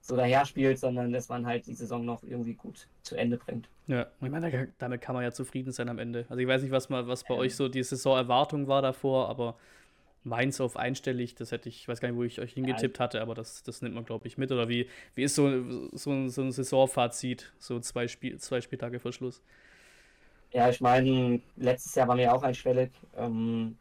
so 0.01 0.15
daher 0.15 0.45
spielt, 0.45 0.79
sondern 0.79 1.11
dass 1.11 1.29
man 1.29 1.45
halt 1.45 1.67
die 1.67 1.73
Saison 1.73 2.05
noch 2.05 2.23
irgendwie 2.23 2.53
gut 2.53 2.87
zu 3.01 3.15
Ende 3.15 3.37
bringt. 3.37 3.69
Ja, 3.87 4.07
ich 4.21 4.29
meine, 4.29 4.69
damit 4.77 5.01
kann 5.01 5.15
man 5.15 5.23
ja 5.23 5.31
zufrieden 5.31 5.71
sein 5.71 5.89
am 5.89 5.99
Ende. 5.99 6.25
Also 6.29 6.41
ich 6.41 6.47
weiß 6.47 6.61
nicht, 6.61 6.71
was 6.71 6.89
mal, 6.89 7.07
was 7.07 7.23
bei 7.23 7.33
ja. 7.33 7.39
euch 7.39 7.55
so 7.55 7.69
die 7.69 7.83
Saisonerwartung 7.83 8.67
war 8.67 8.81
davor, 8.81 9.29
aber 9.29 9.55
Mainz 10.23 10.59
auf 10.59 10.77
einstellig, 10.77 11.35
das 11.35 11.51
hätte 11.51 11.69
ich, 11.69 11.81
ich 11.81 11.87
weiß 11.87 12.01
gar 12.01 12.09
nicht, 12.09 12.17
wo 12.17 12.23
ich 12.23 12.39
euch 12.39 12.53
hingetippt 12.53 12.97
ja. 12.97 13.03
hatte, 13.03 13.21
aber 13.21 13.35
das, 13.35 13.63
das 13.63 13.81
nimmt 13.81 13.95
man, 13.95 14.05
glaube 14.05 14.27
ich, 14.27 14.37
mit. 14.37 14.51
Oder 14.51 14.67
wie, 14.69 14.87
wie 15.15 15.23
ist 15.23 15.35
so, 15.35 15.89
so, 15.91 16.27
so 16.27 16.41
ein 16.41 16.51
Saisonfazit, 16.51 17.51
so 17.57 17.79
zwei, 17.79 18.07
Spiel, 18.07 18.37
zwei 18.37 18.61
Spieltage 18.61 18.99
vor 18.99 19.13
Schluss? 19.13 19.41
Ja, 20.51 20.69
ich 20.69 20.81
meine, 20.81 21.41
letztes 21.57 21.95
Jahr 21.95 22.07
waren 22.07 22.17
wir 22.17 22.33
auch 22.33 22.43
einstellig. 22.43 22.91
Ähm, 23.15 23.77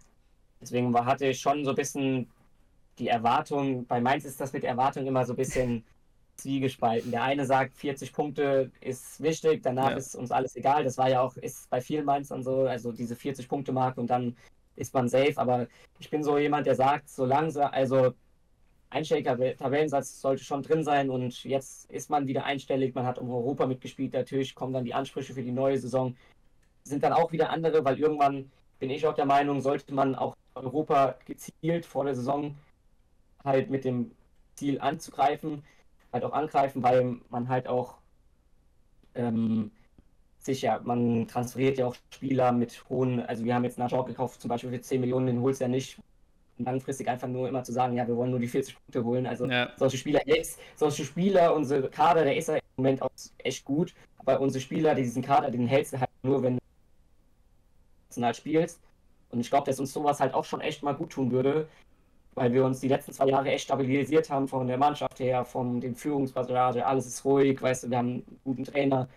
deswegen 0.61 0.93
war, 0.93 1.07
hatte 1.07 1.27
ich 1.27 1.41
schon 1.41 1.65
so 1.65 1.71
ein 1.71 1.77
bisschen 1.77 2.29
die 2.99 3.09
Erwartung, 3.09 3.87
bei 3.87 4.01
Mainz 4.01 4.25
ist 4.25 4.41
das 4.41 4.53
mit 4.53 4.65
Erwartung 4.65 5.07
immer 5.07 5.25
so 5.25 5.33
ein 5.33 5.37
bisschen 5.37 5.85
zwiegespalten. 6.38 7.11
Der 7.11 7.23
eine 7.23 7.45
sagt, 7.45 7.76
40 7.76 8.12
Punkte 8.12 8.71
ist 8.80 9.21
wichtig, 9.21 9.62
danach 9.62 9.90
ja. 9.90 9.97
ist 9.97 10.14
uns 10.14 10.30
alles 10.30 10.57
egal. 10.57 10.85
Das 10.85 10.97
war 10.97 11.11
ja 11.11 11.21
auch, 11.21 11.37
ist 11.37 11.68
bei 11.68 11.80
vielen 11.80 12.04
Mainzern 12.04 12.42
so, 12.42 12.62
also 12.62 12.92
diese 12.92 13.14
40-Punkte-Marke 13.14 14.00
und 14.00 14.09
dann 14.09 14.37
ist 14.76 14.95
man 14.95 15.09
safe. 15.09 15.35
Aber 15.37 15.66
ich 15.99 16.11
bin 16.11 16.23
so 16.23 16.38
jemand, 16.38 16.66
der 16.66 16.76
sagt, 16.76 17.09
so 17.09 17.25
langsam, 17.25 17.71
also 17.73 18.14
einstelliger 18.90 19.37
Tabellensatz 19.57 20.21
sollte 20.21 20.45
schon 20.45 20.62
drin 20.62 20.83
sein 20.83 21.11
und 21.11 21.45
jetzt 21.45 21.90
ist 21.90 22.09
man 22.09 22.26
wieder 22.26 22.45
einstellig, 22.45 22.95
man 22.95 23.04
hat 23.04 23.18
um 23.18 23.30
Europa 23.30 23.66
mitgespielt, 23.66 24.14
natürlich 24.14 24.54
kommen 24.54 24.73
dann 24.73 24.85
die 24.85 24.95
Ansprüche 24.95 25.35
für 25.35 25.42
die 25.42 25.52
neue 25.52 25.78
Saison, 25.78 26.16
sind 26.85 27.02
dann 27.02 27.12
auch 27.12 27.33
wieder 27.33 27.50
andere, 27.50 27.85
weil 27.85 27.99
irgendwann 27.99 28.50
bin 28.78 28.90
ich 28.90 29.07
auch 29.07 29.14
der 29.14 29.26
Meinung, 29.26 29.61
sollte 29.61 29.92
man 29.92 30.14
auch 30.14 30.35
Europa 30.54 31.16
gezielt 31.26 31.85
vor 31.85 32.04
der 32.04 32.14
Saison 32.14 32.57
halt 33.45 33.68
mit 33.68 33.85
dem 33.85 34.12
Ziel 34.54 34.80
anzugreifen, 34.80 35.62
halt 36.12 36.25
auch 36.25 36.33
angreifen, 36.33 36.83
weil 36.83 37.17
man 37.29 37.49
halt 37.49 37.69
auch 37.69 37.99
ähm, 39.15 39.71
sicher, 40.38 40.81
man 40.85 41.27
transferiert 41.29 41.79
ja 41.79 41.87
auch 41.87 41.97
Spieler 42.11 42.53
mit 42.53 42.85
hohen, 42.88 43.21
also 43.21 43.45
wir 43.45 43.55
haben 43.55 43.65
jetzt 43.65 43.79
Najor 43.79 44.07
gekauft, 44.07 44.41
zum 44.41 44.49
Beispiel 44.49 44.71
für 44.71 44.81
10 44.81 45.00
Millionen, 45.00 45.27
den 45.27 45.43
holst 45.43 45.61
du 45.61 45.65
ja 45.65 45.69
nicht 45.69 45.99
langfristig 46.59 47.09
einfach 47.09 47.29
nur 47.29 47.49
immer 47.49 47.62
zu 47.62 47.73
sagen, 47.73 47.97
ja, 47.97 48.07
wir 48.07 48.17
wollen 48.17 48.31
nur 48.31 48.41
die 48.41 48.49
40 48.49 48.75
Punkte 48.75 49.05
holen. 49.05 49.27
Also 49.27 49.47
ja. 49.47 49.71
solche 49.77 49.97
Spieler 49.97 50.21
jetzt, 50.27 50.59
solche 50.77 51.05
Spieler, 51.05 51.55
unsere 51.55 51.88
Kader, 51.88 52.25
der 52.25 52.37
ist 52.37 52.49
ja 52.49 52.57
im 52.57 52.62
Moment 52.77 53.03
auch 53.03 53.11
echt 53.38 53.65
gut, 53.65 53.95
aber 54.19 54.41
unsere 54.41 54.61
Spieler, 54.61 54.95
die 54.95 55.03
diesen 55.03 55.23
Kader, 55.23 55.50
den 55.50 55.67
hältst 55.67 55.93
du 55.93 56.00
halt 56.00 56.11
nur, 56.23 56.43
wenn 56.43 56.55
du 56.55 56.61
national 58.09 58.35
spielst. 58.35 58.81
Und 59.31 59.41
ich 59.41 59.50
glaube, 59.50 59.67
dass 59.67 59.79
uns 59.79 59.93
sowas 59.93 60.21
halt 60.21 60.35
auch 60.35 60.45
schon 60.45 60.61
echt 60.61 60.83
mal 60.83 60.95
gut 60.95 61.11
tun 61.11 61.31
würde, 61.31 61.69
weil 62.35 62.53
wir 62.53 62.65
uns 62.65 62.81
die 62.81 62.89
letzten 62.89 63.13
zwei 63.13 63.27
Jahre 63.29 63.51
echt 63.51 63.65
stabilisiert 63.65 64.31
haben 64.31 64.49
von 64.49 64.67
der 64.67 64.79
Mannschaft 64.79 65.19
her, 65.21 65.45
von 65.45 65.81
den 65.81 65.95
Führungspassage, 65.95 66.87
alles 66.87 67.07
ist 67.07 67.25
ruhig, 67.25 67.61
weißt 67.61 67.85
du, 67.85 67.91
wir 67.91 67.99
haben 67.99 68.09
einen 68.09 68.41
guten 68.45 68.65
Trainer. 68.65 69.09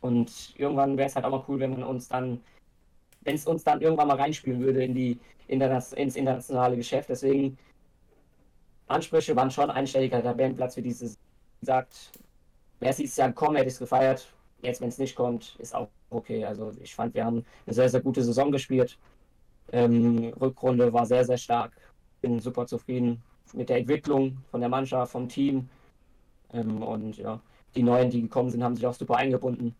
Und 0.00 0.54
irgendwann 0.58 0.96
wäre 0.96 1.08
es 1.08 1.16
halt 1.16 1.24
auch 1.24 1.30
mal 1.30 1.44
cool, 1.48 1.60
wenn 1.60 1.72
man 1.72 1.82
uns 1.82 2.08
dann, 2.08 2.40
wenn 3.22 3.34
es 3.36 3.46
uns 3.46 3.64
dann 3.64 3.80
irgendwann 3.80 4.08
mal 4.08 4.18
reinspielen 4.18 4.60
würde 4.60 4.84
in 4.84 4.94
die, 4.94 5.18
in 5.48 5.60
das, 5.60 5.92
ins 5.92 6.16
internationale 6.16 6.76
Geschäft. 6.76 7.08
Deswegen 7.08 7.58
Ansprüche 8.86 9.34
waren 9.34 9.50
schon 9.50 9.70
einstelliger 9.70 10.22
Tabellenplatz 10.22 10.74
für 10.74 10.82
dieses, 10.82 11.18
sagt, 11.62 12.12
wer 12.80 12.92
sieht 12.92 13.06
es 13.06 13.16
ja 13.16 13.32
kommen, 13.32 13.56
hätte 13.56 13.68
ich 13.68 13.74
es 13.74 13.78
gefeiert. 13.80 14.32
Jetzt, 14.62 14.80
wenn 14.80 14.88
es 14.88 14.98
nicht 14.98 15.14
kommt, 15.14 15.56
ist 15.58 15.74
auch 15.74 15.88
okay. 16.10 16.44
Also 16.44 16.72
ich 16.82 16.94
fand, 16.94 17.14
wir 17.14 17.24
haben 17.24 17.44
eine 17.66 17.74
sehr, 17.74 17.88
sehr 17.88 18.00
gute 18.00 18.22
Saison 18.22 18.50
gespielt. 18.50 18.98
Ähm, 19.72 20.32
Rückrunde 20.40 20.92
war 20.92 21.06
sehr, 21.06 21.24
sehr 21.24 21.38
stark. 21.38 21.72
Bin 22.24 22.40
super 22.40 22.66
zufrieden 22.66 23.22
mit 23.52 23.68
der 23.68 23.76
Entwicklung 23.76 24.38
von 24.50 24.60
der 24.60 24.70
Mannschaft, 24.70 25.12
vom 25.12 25.28
Team. 25.28 25.68
Ähm, 26.54 26.82
und 26.82 27.18
ja, 27.18 27.38
die 27.74 27.82
Neuen, 27.82 28.08
die 28.08 28.22
gekommen 28.22 28.48
sind, 28.48 28.64
haben 28.64 28.74
sich 28.74 28.86
auch 28.86 28.94
super 28.94 29.16
eingebunden. 29.16 29.74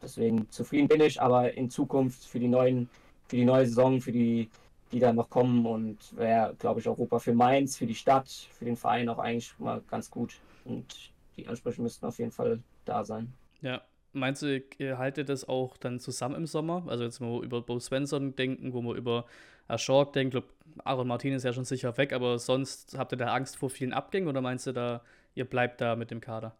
Deswegen 0.00 0.48
zufrieden 0.50 0.86
bin 0.86 1.00
ich, 1.00 1.20
aber 1.20 1.52
in 1.54 1.68
Zukunft 1.70 2.24
für 2.26 2.38
die 2.38 2.46
neuen, 2.46 2.88
für 3.26 3.34
die 3.34 3.44
neue 3.44 3.66
Saison, 3.66 4.00
für 4.00 4.12
die, 4.12 4.48
die 4.92 5.00
da 5.00 5.12
noch 5.12 5.28
kommen 5.30 5.66
und 5.66 6.16
wäre, 6.16 6.54
glaube 6.60 6.78
ich, 6.78 6.86
Europa 6.86 7.18
für 7.18 7.34
Mainz, 7.34 7.76
für 7.76 7.86
die 7.86 7.94
Stadt, 7.96 8.28
für 8.28 8.66
den 8.66 8.76
Verein 8.76 9.08
auch 9.08 9.18
eigentlich 9.18 9.52
mal 9.58 9.82
ganz 9.90 10.08
gut. 10.08 10.38
Und 10.64 11.10
die 11.36 11.48
Ansprüche 11.48 11.82
müssten 11.82 12.06
auf 12.06 12.20
jeden 12.20 12.30
Fall 12.30 12.60
da 12.84 13.04
sein. 13.04 13.32
Ja, 13.62 13.82
Meinst 14.14 14.42
du, 14.42 14.62
ihr 14.78 14.98
haltet 14.98 15.28
das 15.28 15.48
auch 15.48 15.76
dann 15.76 15.98
zusammen 15.98 16.36
im 16.36 16.46
Sommer? 16.46 16.84
Also 16.86 17.04
jetzt, 17.04 17.20
wir 17.20 17.42
über 17.42 17.62
Bo 17.62 17.78
Svensson 17.80 18.36
denken, 18.36 18.72
wo 18.72 18.80
wir 18.82 18.94
über 18.94 19.26
Ashok 19.68 20.12
denken, 20.12 20.30
glaube 20.30 20.48
Aaron 20.84 21.08
Martin 21.08 21.32
ist 21.34 21.44
ja 21.44 21.52
schon 21.52 21.64
sicher 21.64 21.96
weg, 21.96 22.12
aber 22.12 22.38
sonst 22.38 22.96
habt 22.98 23.12
ihr 23.12 23.18
da 23.18 23.34
Angst 23.34 23.56
vor 23.56 23.70
vielen 23.70 23.92
Abgängen 23.92 24.28
oder 24.28 24.40
meinst 24.40 24.66
du 24.66 24.72
da, 24.72 25.02
ihr 25.34 25.44
bleibt 25.44 25.80
da 25.80 25.96
mit 25.96 26.10
dem 26.10 26.20
Kader? 26.20 26.56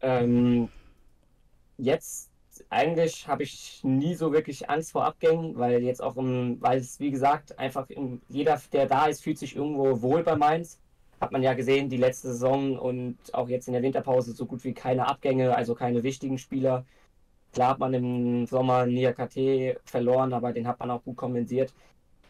Ähm, 0.00 0.68
jetzt 1.78 2.30
eigentlich 2.68 3.26
habe 3.28 3.44
ich 3.44 3.80
nie 3.82 4.14
so 4.14 4.32
wirklich 4.32 4.68
Angst 4.68 4.92
vor 4.92 5.04
Abgängen, 5.04 5.56
weil 5.56 5.82
jetzt 5.82 6.02
auch, 6.02 6.16
im, 6.16 6.60
weil 6.60 6.78
es 6.78 7.00
wie 7.00 7.10
gesagt 7.10 7.58
einfach 7.58 7.88
im, 7.90 8.20
jeder, 8.28 8.60
der 8.72 8.86
da 8.86 9.06
ist, 9.06 9.22
fühlt 9.22 9.38
sich 9.38 9.56
irgendwo 9.56 10.02
wohl 10.02 10.22
bei 10.22 10.36
Mainz 10.36 10.81
hat 11.22 11.30
man 11.30 11.42
ja 11.42 11.54
gesehen, 11.54 11.88
die 11.88 11.96
letzte 11.96 12.28
Saison 12.28 12.76
und 12.76 13.16
auch 13.32 13.48
jetzt 13.48 13.68
in 13.68 13.74
der 13.74 13.82
Winterpause 13.82 14.32
so 14.32 14.44
gut 14.44 14.64
wie 14.64 14.74
keine 14.74 15.06
Abgänge, 15.06 15.54
also 15.56 15.74
keine 15.74 16.02
wichtigen 16.02 16.36
Spieler. 16.36 16.84
Klar 17.52 17.70
hat 17.70 17.78
man 17.78 17.94
im 17.94 18.46
Sommer 18.46 18.86
KT 18.86 19.78
verloren, 19.84 20.32
aber 20.32 20.52
den 20.52 20.66
hat 20.66 20.80
man 20.80 20.90
auch 20.90 21.04
gut 21.04 21.16
kompensiert. 21.16 21.72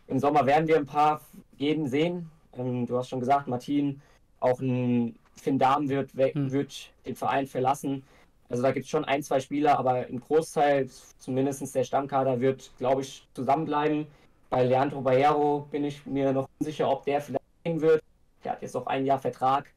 Im 0.09 0.19
Sommer 0.19 0.45
werden 0.45 0.69
wir 0.69 0.77
ein 0.77 0.85
paar 0.85 1.23
gehen 1.57 1.89
sehen. 1.89 2.31
Ähm, 2.55 2.87
du 2.87 2.99
hast 2.99 3.09
schon 3.09 3.21
gesagt, 3.21 3.49
Martin, 3.49 4.03
auch 4.41 4.61
ein 4.61 5.17
Finn 5.37 5.59
Dahm 5.59 5.89
wird, 5.89 6.13
hm. 6.13 6.53
wird 6.53 6.93
den 7.07 7.17
Verein 7.17 7.47
verlassen. 7.47 8.03
Also 8.51 8.63
da 8.63 8.73
gibt 8.73 8.85
es 8.85 8.91
schon 8.91 9.07
ein, 9.07 9.23
zwei 9.23 9.41
Spieler, 9.41 9.79
aber 9.79 10.07
im 10.09 10.21
Großteil, 10.21 10.91
zumindest 11.19 11.75
der 11.75 11.85
Stammkader, 11.85 12.41
wird, 12.41 12.71
glaube 12.77 13.01
ich, 13.01 13.27
zusammenbleiben. 13.33 14.07
Bei 14.51 14.65
Leandro 14.65 15.01
Barrero 15.01 15.67
bin 15.71 15.85
ich 15.85 16.05
mir 16.05 16.33
noch 16.35 16.47
unsicher, 16.59 16.91
ob 16.91 17.07
der 17.07 17.23
vielleicht 17.23 17.43
gehen 17.65 17.81
wird. 17.81 18.03
Der 18.45 18.53
hat 18.53 18.63
jetzt 18.63 18.75
noch 18.75 18.87
ein 18.87 19.07
Jahr 19.07 19.19
Vertrag. 19.19 19.73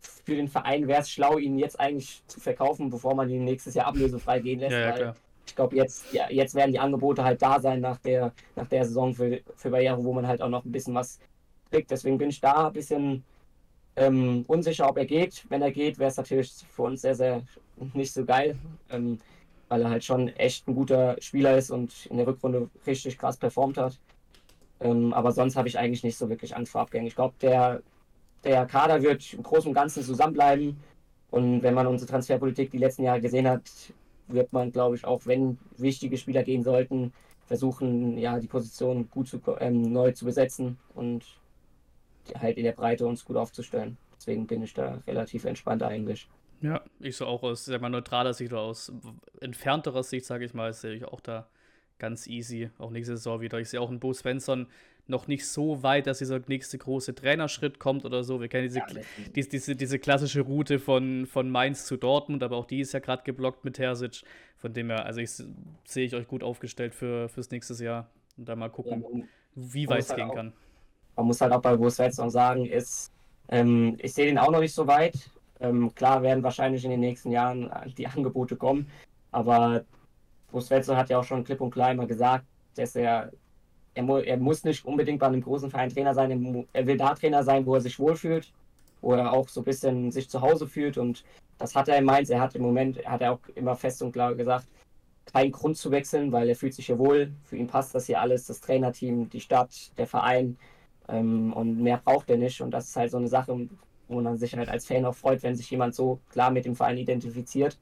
Für 0.00 0.36
den 0.36 0.48
Verein 0.48 0.86
wäre 0.86 1.00
es 1.02 1.10
schlau, 1.10 1.38
ihn 1.38 1.58
jetzt 1.58 1.80
eigentlich 1.80 2.22
zu 2.26 2.40
verkaufen, 2.40 2.90
bevor 2.90 3.14
man 3.14 3.28
ihn 3.28 3.44
nächstes 3.44 3.74
Jahr 3.74 3.86
ablösefrei 3.86 4.40
gehen 4.40 4.60
lässt. 4.60 4.72
Ja, 4.72 4.98
ja, 4.98 5.14
ich 5.46 5.54
glaube, 5.54 5.76
jetzt, 5.76 6.12
ja, 6.12 6.28
jetzt 6.28 6.54
werden 6.54 6.72
die 6.72 6.78
Angebote 6.78 7.24
halt 7.24 7.40
da 7.40 7.60
sein 7.60 7.80
nach 7.80 7.98
der, 7.98 8.32
nach 8.56 8.66
der 8.66 8.84
Saison 8.84 9.14
für, 9.14 9.40
für 9.54 9.70
Barriere, 9.70 10.02
wo 10.04 10.12
man 10.12 10.26
halt 10.26 10.42
auch 10.42 10.48
noch 10.48 10.64
ein 10.64 10.72
bisschen 10.72 10.94
was 10.94 11.20
kriegt. 11.70 11.90
Deswegen 11.90 12.18
bin 12.18 12.30
ich 12.30 12.40
da 12.40 12.66
ein 12.66 12.72
bisschen 12.72 13.24
ähm, 13.94 14.44
unsicher, 14.48 14.88
ob 14.88 14.98
er 14.98 15.06
geht. 15.06 15.44
Wenn 15.48 15.62
er 15.62 15.70
geht, 15.70 15.98
wäre 15.98 16.10
es 16.10 16.16
natürlich 16.16 16.52
für 16.70 16.82
uns 16.82 17.02
sehr, 17.02 17.14
sehr 17.14 17.42
nicht 17.94 18.12
so 18.12 18.24
geil, 18.24 18.56
ähm, 18.90 19.18
weil 19.68 19.82
er 19.82 19.90
halt 19.90 20.04
schon 20.04 20.28
echt 20.28 20.66
ein 20.68 20.74
guter 20.74 21.16
Spieler 21.20 21.56
ist 21.56 21.70
und 21.70 22.06
in 22.06 22.16
der 22.16 22.26
Rückrunde 22.26 22.68
richtig 22.86 23.16
krass 23.18 23.36
performt 23.36 23.78
hat. 23.78 23.98
Ähm, 24.80 25.14
aber 25.14 25.32
sonst 25.32 25.56
habe 25.56 25.68
ich 25.68 25.78
eigentlich 25.78 26.04
nicht 26.04 26.18
so 26.18 26.28
wirklich 26.28 26.56
Angst 26.56 26.72
vor 26.72 26.82
Abgängen. 26.82 27.06
Ich 27.06 27.16
glaube, 27.16 27.34
der 27.40 27.82
der 28.44 28.66
Kader 28.66 29.02
wird 29.02 29.34
im 29.34 29.42
Großen 29.42 29.68
und 29.68 29.74
Ganzen 29.74 30.02
zusammenbleiben. 30.02 30.76
Und 31.30 31.62
wenn 31.62 31.74
man 31.74 31.86
unsere 31.86 32.10
Transferpolitik 32.10 32.70
die 32.70 32.78
letzten 32.78 33.02
Jahre 33.02 33.20
gesehen 33.20 33.48
hat, 33.48 33.62
wird 34.28 34.52
man, 34.52 34.72
glaube 34.72 34.96
ich, 34.96 35.04
auch 35.04 35.26
wenn 35.26 35.58
wichtige 35.76 36.16
Spieler 36.16 36.42
gehen 36.42 36.62
sollten, 36.62 37.12
versuchen, 37.46 38.18
ja, 38.18 38.38
die 38.38 38.48
Position 38.48 39.08
gut 39.10 39.28
zu, 39.28 39.40
ähm, 39.60 39.82
neu 39.92 40.12
zu 40.12 40.24
besetzen 40.24 40.78
und 40.94 41.24
halt 42.34 42.56
in 42.56 42.64
der 42.64 42.72
Breite 42.72 43.06
uns 43.06 43.24
gut 43.24 43.36
aufzustellen. 43.36 43.96
Deswegen 44.16 44.46
bin 44.46 44.62
ich 44.62 44.74
da 44.74 45.00
relativ 45.06 45.44
entspannt 45.44 45.82
eigentlich. 45.82 46.28
Ja, 46.60 46.82
ich 47.00 47.16
so 47.16 47.26
auch 47.26 47.42
aus 47.42 47.66
sag 47.66 47.80
mal, 47.80 47.90
neutraler 47.90 48.34
Sicht 48.34 48.52
oder 48.52 48.62
aus 48.62 48.92
entfernterer 49.40 50.02
Sicht, 50.02 50.24
sage 50.24 50.44
ich 50.44 50.54
mal, 50.54 50.72
sehe 50.72 50.94
ich 50.94 51.04
auch 51.04 51.20
da 51.20 51.46
ganz 51.98 52.26
easy. 52.26 52.70
Auch 52.78 52.90
nächste 52.90 53.16
Saison 53.16 53.40
wieder. 53.40 53.60
Ich 53.60 53.68
sehe 53.68 53.80
auch 53.80 53.90
einen 53.90 54.00
Bo 54.00 54.12
Svensson, 54.12 54.66
noch 55.08 55.28
nicht 55.28 55.46
so 55.48 55.82
weit, 55.82 56.06
dass 56.06 56.18
dieser 56.18 56.40
nächste 56.46 56.78
große 56.78 57.14
Trainerschritt 57.14 57.78
kommt 57.78 58.04
oder 58.04 58.24
so. 58.24 58.40
Wir 58.40 58.48
kennen 58.48 58.64
diese, 58.64 58.80
ja, 58.80 58.86
die, 59.34 59.48
diese, 59.48 59.76
diese 59.76 59.98
klassische 59.98 60.40
Route 60.40 60.78
von, 60.78 61.26
von 61.26 61.50
Mainz 61.50 61.86
zu 61.86 61.96
Dortmund, 61.96 62.42
aber 62.42 62.56
auch 62.56 62.66
die 62.66 62.80
ist 62.80 62.92
ja 62.92 63.00
gerade 63.00 63.22
geblockt 63.22 63.64
mit 63.64 63.76
Terzic. 63.76 64.22
Von 64.56 64.72
dem 64.72 64.90
her, 64.90 65.04
also 65.04 65.20
ich 65.20 65.30
sehe 65.30 66.06
ich 66.06 66.14
euch 66.14 66.26
gut 66.26 66.42
aufgestellt 66.42 66.94
für, 66.94 67.28
fürs 67.28 67.50
nächste 67.50 67.82
Jahr. 67.84 68.10
Und 68.36 68.48
da 68.48 68.56
mal 68.56 68.68
gucken, 68.68 69.04
ja, 69.12 69.24
wie 69.54 69.88
weit 69.88 70.00
es 70.00 70.08
halt 70.10 70.18
gehen 70.18 70.30
auch, 70.30 70.34
kann. 70.34 70.52
Man 71.14 71.26
muss 71.26 71.40
halt 71.40 71.52
auch 71.52 71.62
bei 71.62 71.78
Wurstwälzern 71.78 72.30
sagen, 72.30 72.66
ist, 72.66 73.12
ähm, 73.48 73.96
ich 74.00 74.12
sehe 74.12 74.26
den 74.26 74.38
auch 74.38 74.50
noch 74.50 74.60
nicht 74.60 74.74
so 74.74 74.86
weit. 74.86 75.30
Ähm, 75.60 75.94
klar 75.94 76.22
werden 76.22 76.42
wahrscheinlich 76.42 76.84
in 76.84 76.90
den 76.90 77.00
nächsten 77.00 77.30
Jahren 77.30 77.70
die 77.96 78.06
Angebote 78.14 78.56
kommen, 78.56 78.90
aber 79.30 79.84
Wurstwälzer 80.50 80.96
hat 80.96 81.10
ja 81.10 81.18
auch 81.18 81.24
schon 81.24 81.44
klipp 81.44 81.60
und 81.60 81.70
klar 81.70 81.92
immer 81.92 82.06
gesagt, 82.06 82.44
dass 82.74 82.96
er 82.96 83.32
er, 83.96 84.02
mu 84.02 84.18
er 84.18 84.36
muss 84.36 84.62
nicht 84.64 84.84
unbedingt 84.84 85.18
bei 85.18 85.26
einem 85.26 85.40
großen 85.40 85.70
Verein 85.70 85.90
Trainer 85.90 86.14
sein. 86.14 86.66
Er 86.72 86.86
will 86.86 86.96
da 86.96 87.14
Trainer 87.14 87.42
sein, 87.42 87.64
wo 87.64 87.74
er 87.74 87.80
sich 87.80 87.98
wohlfühlt, 87.98 88.52
wo 89.00 89.14
er 89.14 89.32
auch 89.32 89.48
so 89.48 89.62
ein 89.62 89.64
bisschen 89.64 90.12
sich 90.12 90.28
zu 90.28 90.40
Hause 90.40 90.66
fühlt. 90.66 90.98
Und 90.98 91.24
das 91.58 91.74
hat 91.74 91.88
er 91.88 91.98
in 91.98 92.04
Mainz. 92.04 92.28
Er 92.30 92.40
hat 92.40 92.54
im 92.54 92.62
Moment, 92.62 93.04
hat 93.06 93.22
er 93.22 93.32
auch 93.32 93.40
immer 93.54 93.74
fest 93.74 94.02
und 94.02 94.12
klar 94.12 94.34
gesagt, 94.34 94.66
keinen 95.32 95.50
Grund 95.50 95.76
zu 95.78 95.90
wechseln, 95.90 96.30
weil 96.30 96.48
er 96.48 96.56
fühlt 96.56 96.74
sich 96.74 96.86
hier 96.86 96.98
wohl. 96.98 97.32
Für 97.44 97.56
ihn 97.56 97.66
passt 97.66 97.94
das 97.94 98.06
hier 98.06 98.20
alles, 98.20 98.46
das 98.46 98.60
Trainerteam, 98.60 99.30
die 99.30 99.40
Stadt, 99.40 99.70
der 99.96 100.06
Verein. 100.06 100.58
Ähm, 101.08 101.52
und 101.54 101.80
mehr 101.82 102.00
braucht 102.04 102.28
er 102.28 102.36
nicht. 102.36 102.60
Und 102.60 102.72
das 102.72 102.88
ist 102.88 102.96
halt 102.96 103.10
so 103.10 103.16
eine 103.16 103.28
Sache, 103.28 103.68
wo 104.08 104.20
man 104.20 104.36
sich 104.36 104.54
halt 104.54 104.68
als 104.68 104.86
Fan 104.86 105.06
auch 105.06 105.14
freut, 105.14 105.42
wenn 105.42 105.56
sich 105.56 105.70
jemand 105.70 105.94
so 105.94 106.20
klar 106.30 106.50
mit 106.50 106.66
dem 106.66 106.76
Verein 106.76 106.98
identifiziert. 106.98 107.78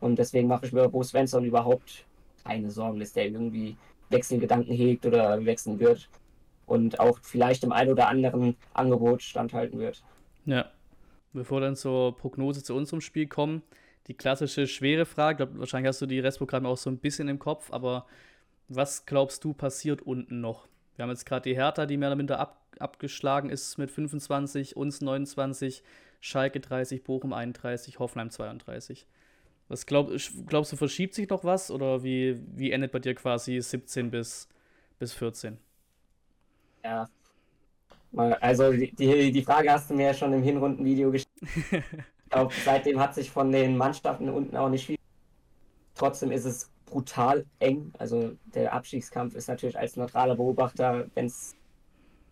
Und 0.00 0.18
deswegen 0.18 0.48
mache 0.48 0.64
ich 0.66 0.72
mir 0.72 0.88
Bo 0.88 1.02
Svensson 1.02 1.44
überhaupt 1.44 2.06
keine 2.44 2.70
Sorgen, 2.70 2.98
dass 2.98 3.12
der 3.12 3.26
irgendwie 3.26 3.76
Wechselgedanken 4.10 4.74
hegt 4.74 5.06
oder 5.06 5.44
wechseln 5.44 5.80
wird 5.80 6.08
und 6.66 7.00
auch 7.00 7.18
vielleicht 7.22 7.64
im 7.64 7.72
einen 7.72 7.90
oder 7.90 8.08
anderen 8.08 8.56
Angebot 8.74 9.22
standhalten 9.22 9.78
wird. 9.78 10.02
Ja. 10.44 10.70
Bevor 11.32 11.60
dann 11.60 11.76
zur 11.76 12.16
Prognose 12.16 12.62
zu 12.62 12.74
unserem 12.74 13.00
Spiel 13.00 13.28
kommen, 13.28 13.62
die 14.08 14.14
klassische 14.14 14.66
schwere 14.66 15.06
Frage, 15.06 15.46
glaub, 15.46 15.58
wahrscheinlich 15.58 15.88
hast 15.88 16.02
du 16.02 16.06
die 16.06 16.18
Restprogramme 16.18 16.68
auch 16.68 16.76
so 16.76 16.90
ein 16.90 16.98
bisschen 16.98 17.28
im 17.28 17.38
Kopf, 17.38 17.72
aber 17.72 18.06
was 18.68 19.06
glaubst 19.06 19.44
du 19.44 19.52
passiert 19.52 20.02
unten 20.02 20.40
noch? 20.40 20.66
Wir 20.96 21.04
haben 21.04 21.10
jetzt 21.10 21.26
gerade 21.26 21.48
die 21.48 21.54
Hertha, 21.54 21.86
die 21.86 21.96
mehr 21.96 22.08
oder 22.08 22.16
minder 22.16 22.40
ab, 22.40 22.60
abgeschlagen 22.78 23.48
ist 23.50 23.78
mit 23.78 23.90
25, 23.90 24.76
uns 24.76 25.00
29, 25.00 25.82
Schalke 26.20 26.60
30, 26.60 27.04
Bochum 27.04 27.32
31, 27.32 27.98
Hoffenheim 27.98 28.30
32. 28.30 29.06
Was 29.70 29.86
glaub, 29.86 30.10
glaubst 30.48 30.72
du, 30.72 30.76
verschiebt 30.76 31.14
sich 31.14 31.28
noch 31.28 31.44
was 31.44 31.70
oder 31.70 32.02
wie, 32.02 32.42
wie 32.56 32.72
endet 32.72 32.90
bei 32.90 32.98
dir 32.98 33.14
quasi 33.14 33.60
17 33.60 34.10
bis, 34.10 34.48
bis 34.98 35.12
14? 35.12 35.58
Ja. 36.82 37.08
Also 38.40 38.72
die, 38.72 39.30
die 39.30 39.42
Frage 39.44 39.70
hast 39.70 39.88
du 39.88 39.94
mir 39.94 40.06
ja 40.06 40.14
schon 40.14 40.32
im 40.32 40.42
Hinrundenvideo 40.42 41.12
gestellt. 41.12 41.38
ich 41.70 42.30
glaube, 42.30 42.52
seitdem 42.64 42.98
hat 42.98 43.14
sich 43.14 43.30
von 43.30 43.52
den 43.52 43.76
Mannschaften 43.76 44.28
unten 44.28 44.56
auch 44.56 44.68
nicht 44.68 44.86
viel. 44.86 44.96
Trotzdem 45.94 46.32
ist 46.32 46.46
es 46.46 46.68
brutal 46.86 47.46
eng. 47.60 47.92
Also 47.96 48.32
der 48.52 48.72
Abstiegskampf 48.72 49.36
ist 49.36 49.46
natürlich 49.46 49.78
als 49.78 49.94
neutraler 49.94 50.34
Beobachter, 50.34 51.06
wenn 51.14 51.26
es 51.26 51.54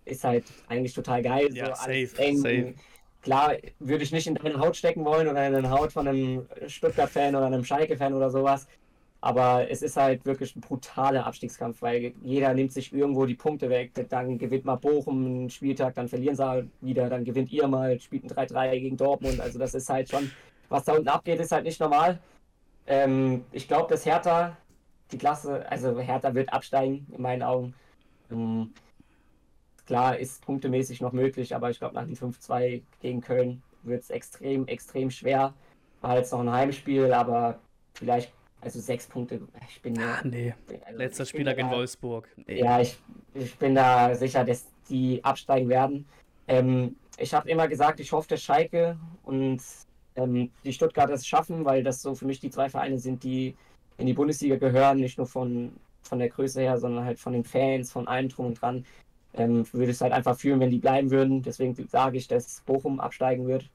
ist 0.04 0.24
halt 0.24 0.44
eigentlich 0.66 0.94
total 0.94 1.22
geil. 1.22 1.54
Ja, 1.54 1.76
so 1.76 1.82
safe, 1.82 2.06
safe. 2.08 2.74
Klar, 3.22 3.54
würde 3.80 4.04
ich 4.04 4.12
nicht 4.12 4.26
in 4.26 4.34
deine 4.36 4.60
Haut 4.60 4.76
stecken 4.76 5.04
wollen 5.04 5.28
oder 5.28 5.46
in 5.46 5.52
den 5.52 5.70
Haut 5.70 5.92
von 5.92 6.06
einem 6.06 6.46
Stuttgart-Fan 6.66 7.34
oder 7.34 7.46
einem 7.46 7.64
Schalke-Fan 7.64 8.14
oder 8.14 8.30
sowas. 8.30 8.68
Aber 9.20 9.68
es 9.68 9.82
ist 9.82 9.96
halt 9.96 10.24
wirklich 10.24 10.54
ein 10.54 10.60
brutaler 10.60 11.26
Abstiegskampf, 11.26 11.82
weil 11.82 12.12
jeder 12.22 12.54
nimmt 12.54 12.72
sich 12.72 12.92
irgendwo 12.92 13.26
die 13.26 13.34
Punkte 13.34 13.68
weg. 13.68 13.90
Dann 14.08 14.38
gewinnt 14.38 14.64
mal 14.64 14.76
Bochum 14.76 15.26
einen 15.26 15.50
Spieltag, 15.50 15.94
dann 15.94 16.08
verlieren 16.08 16.36
sie 16.36 16.46
halt 16.46 16.68
wieder, 16.80 17.08
dann 17.08 17.24
gewinnt 17.24 17.50
ihr 17.50 17.66
mal, 17.66 17.98
spielt 18.00 18.24
ein 18.24 18.30
3-3 18.30 18.78
gegen 18.78 18.96
Dortmund. 18.96 19.40
Also 19.40 19.58
das 19.58 19.74
ist 19.74 19.88
halt 19.88 20.08
schon, 20.08 20.30
was 20.68 20.84
da 20.84 20.92
unten 20.92 21.08
abgeht, 21.08 21.40
ist 21.40 21.50
halt 21.50 21.64
nicht 21.64 21.80
normal. 21.80 22.20
Ähm, 22.86 23.44
ich 23.50 23.66
glaube, 23.66 23.90
dass 23.90 24.06
Hertha 24.06 24.56
die 25.10 25.18
Klasse, 25.18 25.68
also 25.70 25.98
Hertha 25.98 26.34
wird 26.34 26.52
absteigen, 26.52 27.06
in 27.10 27.22
meinen 27.22 27.42
Augen. 27.42 27.74
Ähm, 28.30 28.72
klar, 29.88 30.18
ist 30.18 30.44
punktemäßig 30.44 31.00
noch 31.00 31.12
möglich, 31.12 31.54
aber 31.54 31.70
ich 31.70 31.78
glaube, 31.78 31.94
nach 31.94 32.04
dem 32.04 32.14
5-2 32.14 32.82
gegen 33.00 33.22
Köln 33.22 33.62
wird 33.82 34.02
es 34.02 34.10
extrem, 34.10 34.66
extrem 34.66 35.10
schwer. 35.10 35.54
War 36.02 36.18
jetzt 36.18 36.30
noch 36.30 36.40
ein 36.40 36.52
Heimspiel, 36.52 37.10
aber 37.12 37.58
vielleicht 37.94 38.30
also 38.60 38.80
sechs 38.80 39.06
Punkte. 39.06 39.40
Ich 39.70 39.80
bin 39.80 39.94
ja. 39.94 40.18
Ah, 40.20 40.20
nee. 40.24 40.54
Also 40.84 40.98
Letzter 40.98 41.24
Spieltag 41.24 41.58
in 41.58 41.70
Wolfsburg. 41.70 42.28
Nee. 42.46 42.60
Ja, 42.60 42.80
ich, 42.80 42.98
ich 43.32 43.56
bin 43.56 43.74
da 43.74 44.14
sicher, 44.14 44.44
dass 44.44 44.66
die 44.90 45.24
absteigen 45.24 45.70
werden. 45.70 46.06
Ähm, 46.48 46.96
ich 47.16 47.32
habe 47.32 47.48
immer 47.48 47.66
gesagt, 47.66 47.98
ich 47.98 48.12
hoffe, 48.12 48.28
dass 48.28 48.42
Schalke 48.42 48.98
und 49.24 49.62
ähm, 50.16 50.50
die 50.64 50.72
Stuttgarter 50.72 51.14
es 51.14 51.26
schaffen, 51.26 51.64
weil 51.64 51.82
das 51.82 52.02
so 52.02 52.14
für 52.14 52.26
mich 52.26 52.40
die 52.40 52.50
zwei 52.50 52.68
Vereine 52.68 52.98
sind, 52.98 53.22
die 53.24 53.56
in 53.96 54.06
die 54.06 54.12
Bundesliga 54.12 54.56
gehören, 54.56 54.98
nicht 54.98 55.16
nur 55.16 55.26
von, 55.26 55.72
von 56.02 56.18
der 56.18 56.28
Größe 56.28 56.60
her, 56.60 56.78
sondern 56.78 57.06
halt 57.06 57.18
von 57.18 57.32
den 57.32 57.44
Fans, 57.44 57.90
von 57.90 58.06
allem 58.06 58.28
drum 58.28 58.46
und 58.46 58.60
dran. 58.60 58.84
Ähm, 59.34 59.66
würde 59.72 59.92
es 59.92 60.00
halt 60.00 60.12
einfach 60.12 60.38
fühlen, 60.38 60.60
wenn 60.60 60.70
die 60.70 60.78
bleiben 60.78 61.10
würden. 61.10 61.42
Deswegen 61.42 61.74
sage 61.88 62.16
ich, 62.16 62.28
dass 62.28 62.62
Bochum 62.62 62.98
absteigen 62.98 63.46
wird 63.46 63.68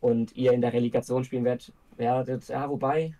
und 0.00 0.34
ihr 0.36 0.52
in 0.52 0.60
der 0.60 0.72
Relegation 0.72 1.24
spielen 1.24 1.44
werdet. 1.44 1.72
werdet. 1.96 2.48
Ja, 2.48 2.68
wobei, 2.68 3.14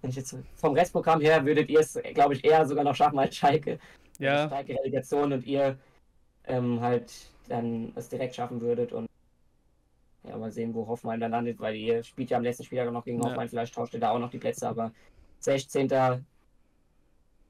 wenn 0.00 0.10
ich 0.10 0.16
jetzt 0.16 0.36
vom 0.56 0.74
Restprogramm 0.74 1.20
her 1.20 1.44
würdet 1.44 1.68
ihr 1.70 1.80
es, 1.80 1.98
glaube 2.14 2.34
ich, 2.34 2.44
eher 2.44 2.66
sogar 2.66 2.84
noch 2.84 2.94
schaffen 2.94 3.18
als 3.18 3.36
Schalke. 3.36 3.78
Ja. 4.18 4.48
Schalke 4.48 4.74
Relegation 4.74 5.32
und 5.32 5.46
ihr 5.46 5.78
ähm, 6.46 6.80
halt 6.80 7.12
dann 7.48 7.92
es 7.94 8.08
direkt 8.08 8.34
schaffen 8.34 8.60
würdet 8.60 8.92
und 8.92 9.08
ja, 10.24 10.36
mal 10.36 10.50
sehen, 10.50 10.74
wo 10.74 10.86
Hoffmann 10.86 11.20
dann 11.20 11.30
landet, 11.30 11.58
weil 11.60 11.76
ihr 11.76 12.02
spielt 12.02 12.30
ja 12.30 12.36
am 12.36 12.42
letzten 12.42 12.64
Spieltag 12.64 12.92
noch 12.92 13.04
gegen 13.04 13.22
ja. 13.22 13.28
Hoffmann, 13.28 13.48
vielleicht 13.48 13.74
tauscht 13.74 13.94
ihr 13.94 14.00
da 14.00 14.10
auch 14.10 14.18
noch 14.18 14.30
die 14.30 14.38
Plätze, 14.38 14.68
aber 14.68 14.92
16. 15.40 15.88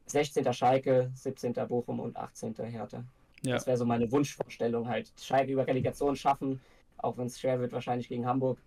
16. 0.06 0.52
Schalke, 0.52 1.10
17. 1.14 1.52
Bochum 1.68 2.00
und 2.00 2.16
18. 2.16 2.54
Hertha. 2.64 3.04
Ja. 3.42 3.54
Das 3.54 3.66
wäre 3.66 3.76
so 3.76 3.84
meine 3.84 4.10
Wunschvorstellung 4.10 4.88
halt. 4.88 5.12
Schalke 5.20 5.52
über 5.52 5.66
Relegation 5.66 6.16
schaffen, 6.16 6.60
auch 6.96 7.16
wenn 7.16 7.26
es 7.26 7.38
schwer 7.38 7.60
wird, 7.60 7.72
wahrscheinlich 7.72 8.08
gegen 8.08 8.26
Hamburg. 8.26 8.58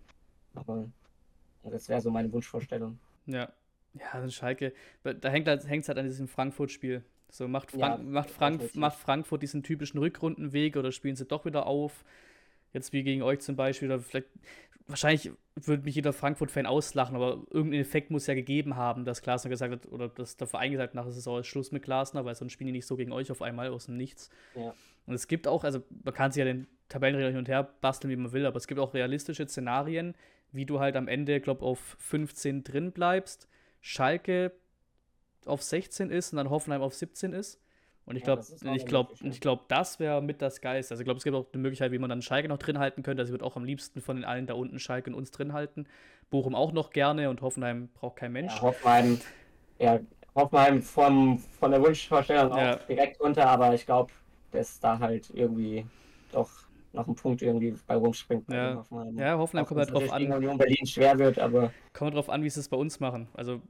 Aber 0.56 0.90
das 1.64 1.90
wäre 1.90 2.02
so 2.02 2.10
meine 2.10 2.32
Wunschvorstellung. 2.32 2.98
Ja, 3.26 3.52
ja, 3.94 4.30
Schalke, 4.30 4.74
da 5.04 5.30
hängt 5.30 5.48
es 5.48 5.68
halt, 5.68 5.88
halt 5.88 5.98
an 5.98 6.06
diesem 6.06 6.28
Frankfurt-Spiel. 6.28 7.04
So, 7.30 7.48
macht, 7.48 7.72
Frank, 7.72 7.82
ja, 7.82 7.98
macht, 7.98 8.30
Frank, 8.30 8.76
macht 8.76 8.98
Frankfurt 8.98 9.42
diesen 9.42 9.64
typischen 9.64 10.00
Rückrundenweg 10.00 10.76
oder 10.76 10.92
spielen 10.92 11.16
sie 11.16 11.26
doch 11.26 11.46
wieder 11.46 11.66
auf? 11.66 12.04
Jetzt 12.74 12.94
wie 12.94 13.04
gegen 13.04 13.22
euch 13.22 13.40
zum 13.40 13.56
Beispiel, 13.56 13.90
oder 13.90 14.00
vielleicht, 14.00 14.28
wahrscheinlich 14.88 15.32
würde 15.56 15.84
mich 15.84 15.96
jeder 15.96 16.14
Frankfurt-Fan 16.14 16.66
auslachen, 16.66 17.16
aber 17.16 17.44
irgendein 17.50 17.82
Effekt 17.82 18.12
muss 18.12 18.28
ja 18.28 18.34
gegeben 18.34 18.76
haben, 18.76 19.06
dass 19.06 19.22
Glasner 19.22 19.50
gesagt 19.50 19.72
hat, 19.74 19.92
oder 19.92 20.10
dass 20.10 20.38
der 20.38 20.48
Verein 20.48 20.72
gesagt 20.72 20.92
hat, 20.92 20.96
nach 20.96 21.04
der 21.04 21.14
Saison 21.14 21.40
ist 21.40 21.48
Schluss 21.48 21.72
mit 21.72 21.84
Glasner, 21.84 22.26
weil 22.26 22.36
sonst 22.36 22.54
spielen 22.54 22.68
die 22.68 22.74
nicht 22.74 22.88
so 22.88 22.96
gegen 22.96 23.12
euch 23.12 23.32
auf 23.32 23.42
einmal 23.42 23.70
aus 23.70 23.86
dem 23.86 23.98
Nichts. 23.98 24.30
Ja. 24.56 24.74
Und 25.06 25.14
es 25.14 25.28
gibt 25.28 25.48
auch, 25.48 25.64
also 25.64 25.84
man 26.04 26.14
kann 26.14 26.32
sich 26.32 26.40
ja 26.40 26.46
den 26.46 26.68
Tabellenreger 26.90 27.30
hin 27.30 27.38
und 27.38 27.48
her 27.48 27.64
basteln, 27.82 28.12
wie 28.12 28.16
man 28.16 28.32
will, 28.32 28.46
aber 28.46 28.58
es 28.58 28.68
gibt 28.68 28.80
auch 28.80 28.94
realistische 28.94 29.48
Szenarien, 29.48 30.16
wie 30.52 30.66
du 30.66 30.80
halt 30.80 30.96
am 30.96 31.08
Ende, 31.08 31.40
glaube 31.40 31.66
auf 31.66 31.96
15 32.00 32.64
drin 32.64 32.92
bleibst 32.92 33.48
Schalke 33.82 34.54
auf 35.46 35.64
16 35.64 36.12
ist 36.12 36.34
und 36.34 36.38
dann 36.38 36.50
Hoffenheim 36.50 36.82
auf 36.82 36.94
17 36.94 37.34
ist. 37.34 37.60
Und 38.06 38.16
ich 38.16 38.24
glaube, 38.24 38.44
ja, 38.62 38.74
ich 38.74 38.86
glaube, 38.86 39.14
ich 39.22 39.40
glaube, 39.40 39.64
das 39.68 40.00
wäre 40.00 40.22
mit 40.22 40.42
das 40.42 40.60
Geist. 40.62 40.92
Also 40.92 41.02
ich 41.02 41.06
glaube, 41.06 41.20
es 41.20 41.24
gibt 41.24 41.36
auch 41.36 41.46
eine 41.54 41.62
Möglichkeit, 41.62 41.92
wie 41.92 42.00
man 42.00 42.10
dann 42.10 42.22
Schalke 42.22 42.48
noch 42.48 42.58
drin 42.58 42.80
halten 42.80 43.04
könnte. 43.04 43.22
Also 43.22 43.30
ich 43.30 43.34
würde 43.34 43.46
auch 43.46 43.56
am 43.56 43.64
liebsten 43.64 44.02
von 44.02 44.16
den 44.16 44.26
allen 44.26 44.48
da 44.48 44.54
unten 44.56 44.80
Schalke 44.80 45.10
und 45.12 45.16
uns 45.16 45.32
drin 45.32 45.54
halten. 45.54 45.86
Bochum 46.30 46.56
auch 46.56 46.72
noch 46.72 46.90
gerne 46.92 47.30
und 47.30 47.42
Hoffenheim 47.42 47.90
braucht 47.94 48.18
kein 48.18 48.32
Mensch. 48.32 48.56
Ja, 48.56 48.62
Hoffenheim, 48.62 49.20
ja, 49.80 50.00
Hoffenheim 50.36 50.82
vom, 50.82 51.38
von 51.38 51.72
der 51.72 51.82
Wunschvorstellung 51.82 52.52
auch 52.52 52.76
direkt 52.88 53.20
runter, 53.20 53.48
aber 53.48 53.74
ich 53.74 53.86
glaube, 53.86 54.12
dass 54.52 54.80
da 54.80 54.98
halt 54.98 55.30
irgendwie 55.34 55.86
doch 56.32 56.50
noch 56.94 57.08
ein 57.08 57.16
Punkt 57.16 57.42
irgendwie 57.42 57.76
bei 57.88 57.96
rumspringt. 57.96 58.52
Ja, 58.52 58.76
Hoffenheim. 58.76 59.18
ja 59.18 59.38
Hoffenheim 59.38 59.66
kommt 59.66 59.80
halt 59.80 59.92
drauf 59.92 60.12
an. 60.12 60.28
Berlin 60.58 60.86
schwer 60.86 61.18
wird, 61.20 61.40
aber. 61.40 61.72
Kommt 61.94 62.16
drauf 62.16 62.30
an, 62.30 62.44
wie 62.44 62.50
sie 62.50 62.60
es 62.60 62.70
bei 62.70 62.78
uns 62.78 63.00
machen. 63.00 63.28
Also. 63.34 63.62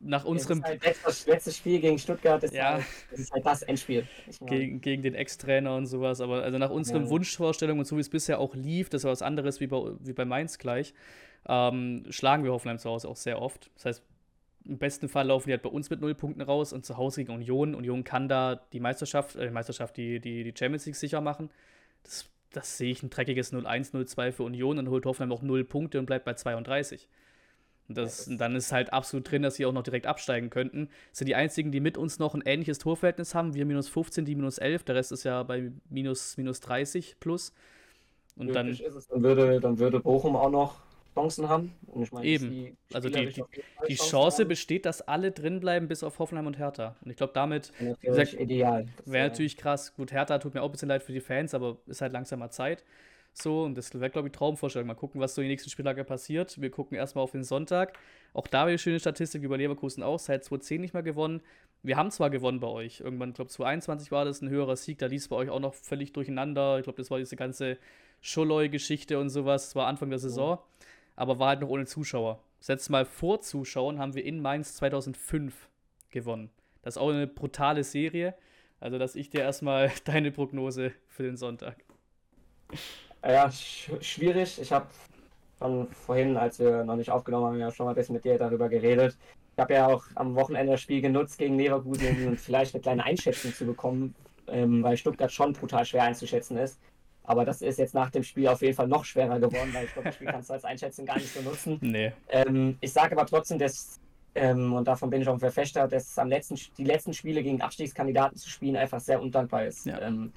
Nach 0.00 0.24
unserem. 0.24 0.62
Halt 0.62 0.84
letztes, 0.84 1.26
letztes 1.26 1.56
Spiel 1.56 1.80
gegen 1.80 1.98
Stuttgart 1.98 2.42
ist, 2.42 2.54
ja. 2.54 2.74
halt, 2.74 2.84
das 3.10 3.20
ist 3.20 3.32
halt 3.32 3.46
das 3.46 3.62
Endspiel. 3.62 4.06
Gegen, 4.46 4.80
gegen 4.80 5.02
den 5.02 5.14
Ex-Trainer 5.14 5.74
und 5.76 5.86
sowas. 5.86 6.20
Aber 6.20 6.42
also 6.42 6.58
nach 6.58 6.70
unseren 6.70 7.04
ja. 7.04 7.10
Wunschvorstellungen 7.10 7.80
und 7.80 7.84
so 7.86 7.96
wie 7.96 8.00
es 8.00 8.08
bisher 8.08 8.38
auch 8.38 8.54
lief, 8.54 8.88
das 8.88 9.04
war 9.04 9.12
was 9.12 9.22
anderes 9.22 9.60
wie 9.60 9.66
bei, 9.66 9.78
wie 10.00 10.12
bei 10.12 10.24
Mainz 10.24 10.58
gleich, 10.58 10.94
ähm, 11.46 12.04
schlagen 12.10 12.44
wir 12.44 12.52
Hoffenheim 12.52 12.78
zu 12.78 12.90
Hause 12.90 13.08
auch 13.08 13.16
sehr 13.16 13.40
oft. 13.40 13.70
Das 13.74 13.84
heißt, 13.84 14.02
im 14.64 14.78
besten 14.78 15.08
Fall 15.08 15.26
laufen 15.28 15.48
die 15.48 15.52
halt 15.52 15.62
bei 15.62 15.70
uns 15.70 15.88
mit 15.90 16.00
null 16.00 16.14
Punkten 16.14 16.42
raus 16.42 16.72
und 16.72 16.84
zu 16.84 16.96
Hause 16.96 17.24
gegen 17.24 17.32
Union. 17.32 17.74
Union 17.74 18.04
kann 18.04 18.28
da 18.28 18.56
die 18.72 18.80
Meisterschaft, 18.80 19.36
äh, 19.36 19.50
Meisterschaft, 19.50 19.96
die, 19.96 20.20
die, 20.20 20.44
die 20.44 20.54
Champions 20.56 20.86
League 20.86 20.96
sicher 20.96 21.20
machen. 21.20 21.50
Das 22.02 22.28
das 22.52 22.78
sehe 22.78 22.90
ich 22.90 23.02
ein 23.02 23.10
dreckiges 23.10 23.52
0-1, 23.52 23.92
0-2 23.92 24.32
für 24.32 24.42
Union 24.42 24.78
und 24.78 24.88
holt 24.88 25.06
Hoffenheim 25.06 25.32
auch 25.32 25.42
0 25.42 25.64
Punkte 25.64 25.98
und 25.98 26.06
bleibt 26.06 26.24
bei 26.24 26.34
32. 26.34 27.08
Und, 27.88 27.96
das, 27.96 28.28
und 28.28 28.38
dann 28.38 28.54
ist 28.54 28.70
halt 28.70 28.92
absolut 28.92 29.30
drin, 29.30 29.42
dass 29.42 29.54
sie 29.54 29.64
auch 29.64 29.72
noch 29.72 29.82
direkt 29.82 30.06
absteigen 30.06 30.50
könnten. 30.50 30.88
Das 31.10 31.18
sind 31.18 31.26
die 31.26 31.34
einzigen, 31.34 31.72
die 31.72 31.80
mit 31.80 31.96
uns 31.96 32.18
noch 32.18 32.34
ein 32.34 32.42
ähnliches 32.44 32.78
Torverhältnis 32.78 33.34
haben. 33.34 33.54
Wir 33.54 33.64
minus 33.64 33.88
15, 33.88 34.26
die 34.26 34.34
minus 34.34 34.58
11. 34.58 34.84
Der 34.84 34.94
Rest 34.94 35.10
ist 35.12 35.24
ja 35.24 35.42
bei 35.42 35.72
minus, 35.88 36.36
minus 36.36 36.60
30 36.60 37.16
plus. 37.18 37.52
Und 38.36 38.54
dann, 38.54 38.76
dann, 39.10 39.22
würde, 39.22 39.60
dann 39.60 39.78
würde 39.78 40.00
Bochum 40.00 40.36
auch 40.36 40.50
noch 40.50 40.76
Chancen 41.14 41.48
haben. 41.48 41.72
Meine, 42.12 42.26
Eben. 42.26 42.50
Die 42.50 42.76
also 42.92 43.08
die, 43.08 43.26
die, 43.26 43.44
die 43.88 43.96
Chance 43.96 44.42
haben. 44.42 44.48
besteht, 44.48 44.86
dass 44.86 45.02
alle 45.02 45.32
drin 45.32 45.58
bleiben, 45.58 45.88
bis 45.88 46.04
auf 46.04 46.18
Hoffenheim 46.18 46.46
und 46.46 46.58
Hertha. 46.58 46.94
Und 47.02 47.10
ich 47.10 47.16
glaube, 47.16 47.32
damit. 47.32 47.72
Wäre 49.04 49.28
natürlich 49.28 49.56
krass. 49.56 49.94
Gut, 49.94 50.12
Hertha 50.12 50.38
tut 50.38 50.54
mir 50.54 50.62
auch 50.62 50.68
ein 50.68 50.72
bisschen 50.72 50.88
leid 50.88 51.02
für 51.02 51.12
die 51.12 51.20
Fans, 51.20 51.54
aber 51.54 51.78
ist 51.86 52.00
halt 52.00 52.12
langsamer 52.12 52.50
Zeit. 52.50 52.84
So, 53.40 53.64
und 53.64 53.76
das 53.76 53.94
wäre, 53.94 54.10
glaube 54.10 54.28
ich, 54.28 54.32
Traumvorstellung. 54.32 54.86
Mal 54.88 54.94
gucken, 54.94 55.20
was 55.20 55.34
so 55.34 55.40
in 55.40 55.46
den 55.46 55.52
nächsten 55.52 55.70
Spieltage 55.70 56.04
passiert. 56.04 56.60
Wir 56.60 56.70
gucken 56.70 56.96
erstmal 56.96 57.24
auf 57.24 57.32
den 57.32 57.44
Sonntag. 57.44 57.98
Auch 58.32 58.46
da 58.46 58.66
wieder 58.66 58.78
schöne 58.78 59.00
Statistik, 59.00 59.48
bei 59.48 59.56
Leverkusen 59.56 60.02
auch. 60.02 60.18
Seit 60.18 60.44
2010 60.44 60.80
nicht 60.80 60.94
mehr 60.94 61.02
gewonnen. 61.02 61.40
Wir 61.82 61.96
haben 61.96 62.10
zwar 62.10 62.30
gewonnen 62.30 62.60
bei 62.60 62.68
euch. 62.68 63.00
Irgendwann, 63.00 63.30
ich 63.30 63.36
glaube, 63.36 63.50
2021 63.50 64.10
war 64.10 64.24
das 64.24 64.42
ein 64.42 64.48
höherer 64.48 64.76
Sieg. 64.76 64.98
Da 64.98 65.06
lief 65.06 65.22
es 65.22 65.28
bei 65.28 65.36
euch 65.36 65.50
auch 65.50 65.60
noch 65.60 65.74
völlig 65.74 66.12
durcheinander. 66.12 66.78
Ich 66.78 66.84
glaube, 66.84 66.96
das 66.96 67.10
war 67.10 67.18
diese 67.18 67.36
ganze 67.36 67.78
Scholloy-Geschichte 68.20 69.18
und 69.18 69.30
sowas. 69.30 69.66
Das 69.66 69.76
war 69.76 69.86
Anfang 69.86 70.10
der 70.10 70.18
Saison. 70.18 70.58
Ja 70.58 70.64
aber 71.18 71.40
war 71.40 71.48
halt 71.48 71.60
noch 71.60 71.68
ohne 71.68 71.84
Zuschauer. 71.84 72.40
Setzt 72.60 72.90
mal 72.90 73.04
vor 73.04 73.40
Zuschauern 73.40 73.98
haben 73.98 74.14
wir 74.14 74.24
in 74.24 74.40
Mainz 74.40 74.74
2005 74.76 75.68
gewonnen. 76.10 76.50
Das 76.82 76.94
ist 76.94 76.98
auch 76.98 77.10
eine 77.10 77.26
brutale 77.26 77.82
Serie. 77.82 78.34
Also, 78.78 78.98
dass 78.98 79.16
ich 79.16 79.28
dir 79.28 79.40
erstmal 79.40 79.90
deine 80.04 80.30
Prognose 80.30 80.92
für 81.08 81.24
den 81.24 81.36
Sonntag. 81.36 81.84
Ja, 83.28 83.50
sch 83.50 83.90
schwierig. 84.00 84.58
Ich 84.60 84.72
habe 84.72 84.86
schon 85.58 85.88
vorhin, 85.92 86.36
als 86.36 86.58
wir 86.58 86.82
noch 86.84 86.96
nicht 86.96 87.10
aufgenommen 87.10 87.46
haben, 87.46 87.58
ja 87.58 87.70
schon 87.70 87.84
mal 87.84 87.92
ein 87.92 87.96
bisschen 87.96 88.14
mit 88.14 88.24
dir 88.24 88.38
darüber 88.38 88.68
geredet. 88.70 89.16
Ich 89.54 89.60
habe 89.60 89.74
ja 89.74 89.86
auch 89.86 90.04
am 90.14 90.34
Wochenende 90.34 90.72
das 90.72 90.80
Spiel 90.80 91.02
genutzt 91.02 91.36
gegen 91.36 91.58
Leverkusen, 91.58 92.26
um 92.26 92.36
vielleicht 92.38 92.74
eine 92.74 92.80
kleine 92.80 93.04
Einschätzung 93.04 93.52
zu 93.52 93.66
bekommen, 93.66 94.14
ähm, 94.46 94.82
weil 94.82 94.96
Stuttgart 94.96 95.30
schon 95.30 95.52
brutal 95.52 95.84
schwer 95.84 96.04
einzuschätzen 96.04 96.56
ist. 96.56 96.80
Aber 97.24 97.44
das 97.44 97.60
ist 97.60 97.78
jetzt 97.78 97.92
nach 97.92 98.08
dem 98.08 98.22
Spiel 98.22 98.48
auf 98.48 98.62
jeden 98.62 98.74
Fall 98.74 98.88
noch 98.88 99.04
schwerer 99.04 99.38
geworden, 99.38 99.68
weil 99.74 99.84
ich 99.84 99.92
glaube, 99.92 100.08
das 100.08 100.14
Spiel 100.14 100.28
kannst 100.28 100.48
du 100.48 100.54
als 100.54 100.64
Einschätzung 100.64 101.04
gar 101.04 101.16
nicht 101.18 101.34
so 101.34 101.42
nutzen. 101.42 101.78
Nee. 101.82 102.12
Ähm, 102.30 102.78
ich 102.80 102.90
sage 102.90 103.12
aber 103.12 103.26
trotzdem, 103.26 103.58
dass, 103.58 104.00
ähm, 104.34 104.72
und 104.72 104.88
davon 104.88 105.10
bin 105.10 105.20
ich 105.20 105.28
auch 105.28 105.34
ein 105.34 105.40
Verfechter, 105.40 105.86
dass 105.86 106.18
am 106.18 106.28
letzten, 106.28 106.58
die 106.78 106.84
letzten 106.84 107.12
Spiele 107.12 107.42
gegen 107.42 107.60
Abstiegskandidaten 107.60 108.38
zu 108.38 108.48
spielen 108.48 108.76
einfach 108.76 109.00
sehr 109.00 109.20
undankbar 109.20 109.66
ist. 109.66 109.84
Ja. 109.84 110.00
Ähm, 110.00 110.32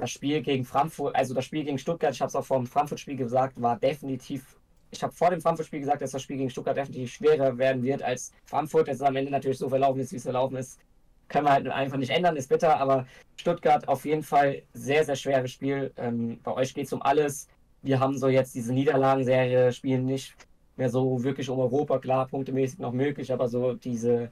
das 0.00 0.10
Spiel 0.10 0.42
gegen 0.42 0.64
Frankfurt, 0.64 1.14
also 1.14 1.34
das 1.34 1.44
Spiel 1.44 1.64
gegen 1.64 1.78
Stuttgart, 1.78 2.14
ich 2.14 2.20
habe 2.20 2.28
es 2.28 2.36
auch 2.36 2.44
vor 2.44 2.58
dem 2.58 2.66
Frankfurt-Spiel 2.66 3.16
gesagt, 3.16 3.60
war 3.60 3.78
definitiv 3.78 4.56
ich 4.90 5.02
habe 5.02 5.12
vor 5.12 5.30
dem 5.30 5.40
Frankfurt-Spiel 5.40 5.80
gesagt, 5.80 6.02
dass 6.02 6.10
das 6.10 6.22
Spiel 6.22 6.36
gegen 6.36 6.50
Stuttgart 6.50 6.76
definitiv 6.76 7.12
schwerer 7.12 7.56
werden 7.58 7.82
wird 7.82 8.02
als 8.02 8.32
Frankfurt. 8.44 8.88
Dass 8.88 8.96
es 8.96 9.02
am 9.02 9.16
Ende 9.16 9.30
natürlich 9.30 9.58
so 9.58 9.68
verlaufen 9.68 10.00
ist, 10.00 10.12
wie 10.12 10.16
es 10.16 10.24
verlaufen 10.24 10.56
ist, 10.56 10.80
können 11.28 11.46
wir 11.46 11.52
halt 11.52 11.68
einfach 11.68 11.96
nicht 11.96 12.10
ändern, 12.10 12.36
ist 12.36 12.48
bitter, 12.48 12.78
aber 12.78 13.06
Stuttgart 13.36 13.86
auf 13.88 14.04
jeden 14.04 14.22
Fall 14.22 14.62
sehr, 14.72 15.04
sehr 15.04 15.14
schweres 15.14 15.52
Spiel. 15.52 15.92
Ähm, 15.96 16.40
bei 16.42 16.52
euch 16.52 16.74
geht 16.74 16.86
es 16.86 16.92
um 16.92 17.02
alles. 17.02 17.48
Wir 17.82 18.00
haben 18.00 18.18
so 18.18 18.28
jetzt 18.28 18.54
diese 18.54 18.74
Niederlagenserie, 18.74 19.72
spielen 19.72 20.06
nicht 20.06 20.34
mehr 20.76 20.90
so 20.90 21.22
wirklich 21.22 21.48
um 21.48 21.58
Europa, 21.60 21.98
klar, 21.98 22.26
punktemäßig 22.26 22.80
noch 22.80 22.92
möglich, 22.92 23.32
aber 23.32 23.48
so 23.48 23.74
diese 23.74 24.30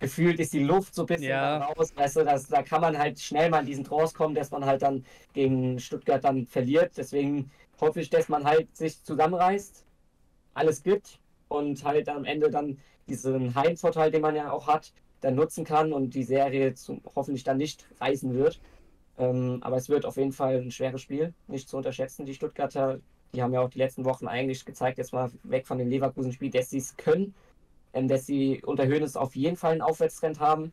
gefühlt 0.00 0.40
ist 0.40 0.52
die 0.52 0.64
Luft 0.64 0.94
so 0.94 1.02
ein 1.02 1.06
bisschen 1.06 1.28
ja. 1.28 1.58
raus. 1.58 1.92
Weißt 1.94 2.16
du, 2.16 2.24
dass, 2.24 2.48
da 2.48 2.62
kann 2.62 2.80
man 2.80 2.98
halt 2.98 3.20
schnell 3.20 3.50
mal 3.50 3.60
in 3.60 3.66
diesen 3.66 3.84
Trance 3.84 4.14
kommen, 4.14 4.34
dass 4.34 4.50
man 4.50 4.64
halt 4.64 4.82
dann 4.82 5.04
gegen 5.34 5.78
Stuttgart 5.78 6.24
dann 6.24 6.46
verliert. 6.46 6.92
Deswegen 6.96 7.50
hoffe 7.80 8.00
ich, 8.00 8.10
dass 8.10 8.28
man 8.28 8.44
halt 8.44 8.74
sich 8.76 9.02
zusammenreißt, 9.04 9.84
alles 10.54 10.82
gibt 10.82 11.20
und 11.48 11.84
halt 11.84 12.08
am 12.08 12.24
Ende 12.24 12.50
dann 12.50 12.78
diesen 13.08 13.54
Heimvorteil, 13.54 14.10
den 14.10 14.22
man 14.22 14.34
ja 14.34 14.50
auch 14.50 14.66
hat, 14.66 14.92
dann 15.20 15.34
nutzen 15.34 15.64
kann 15.64 15.92
und 15.92 16.14
die 16.14 16.24
Serie 16.24 16.74
zum, 16.74 17.02
hoffentlich 17.14 17.44
dann 17.44 17.58
nicht 17.58 17.86
reißen 18.00 18.34
wird. 18.34 18.60
Ähm, 19.18 19.58
aber 19.60 19.76
es 19.76 19.88
wird 19.88 20.06
auf 20.06 20.16
jeden 20.16 20.32
Fall 20.32 20.56
ein 20.56 20.70
schweres 20.70 21.02
Spiel, 21.02 21.34
nicht 21.46 21.68
zu 21.68 21.76
unterschätzen. 21.76 22.24
Die 22.24 22.34
Stuttgarter, 22.34 23.00
die 23.34 23.42
haben 23.42 23.52
ja 23.52 23.60
auch 23.60 23.68
die 23.68 23.78
letzten 23.78 24.04
Wochen 24.06 24.26
eigentlich 24.26 24.64
gezeigt, 24.64 24.96
jetzt 24.96 25.12
mal 25.12 25.30
weg 25.42 25.66
von 25.66 25.76
dem 25.76 25.88
Leverkusen-Spiel, 25.88 26.50
dass 26.50 26.70
sie 26.70 26.78
es 26.78 26.96
können, 26.96 27.34
ähm, 27.92 28.08
dass 28.08 28.26
sie 28.26 28.62
unter 28.64 28.86
Höhnes 28.86 29.16
auf 29.16 29.36
jeden 29.36 29.56
Fall 29.56 29.72
einen 29.72 29.82
Aufwärtstrend 29.82 30.40
haben 30.40 30.72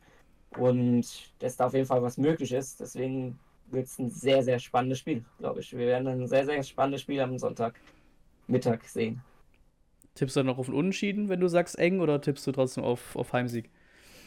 und 0.57 1.33
dass 1.39 1.57
da 1.57 1.67
auf 1.67 1.73
jeden 1.73 1.85
Fall 1.85 2.01
was 2.01 2.17
möglich 2.17 2.51
ist. 2.51 2.79
Deswegen 2.79 3.39
wird 3.69 3.87
es 3.87 3.99
ein 3.99 4.09
sehr, 4.09 4.43
sehr 4.43 4.59
spannendes 4.59 4.99
Spiel, 4.99 5.25
glaube 5.39 5.59
ich. 5.59 5.71
Wir 5.75 5.87
werden 5.87 6.07
ein 6.07 6.27
sehr, 6.27 6.45
sehr 6.45 6.63
spannendes 6.63 7.01
Spiel 7.01 7.19
am 7.19 7.37
Sonntagmittag 7.37 8.83
sehen. 8.85 9.21
Tippst 10.15 10.35
du 10.35 10.39
dann 10.39 10.47
noch 10.47 10.57
auf 10.57 10.67
ein 10.67 10.73
Unentschieden, 10.73 11.29
wenn 11.29 11.39
du 11.39 11.47
sagst 11.47 11.77
eng, 11.77 11.99
oder 11.99 12.19
tippst 12.21 12.47
du 12.47 12.51
trotzdem 12.51 12.83
auf, 12.83 13.15
auf 13.15 13.33
Heimsieg? 13.33 13.69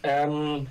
Ähm, 0.03 0.67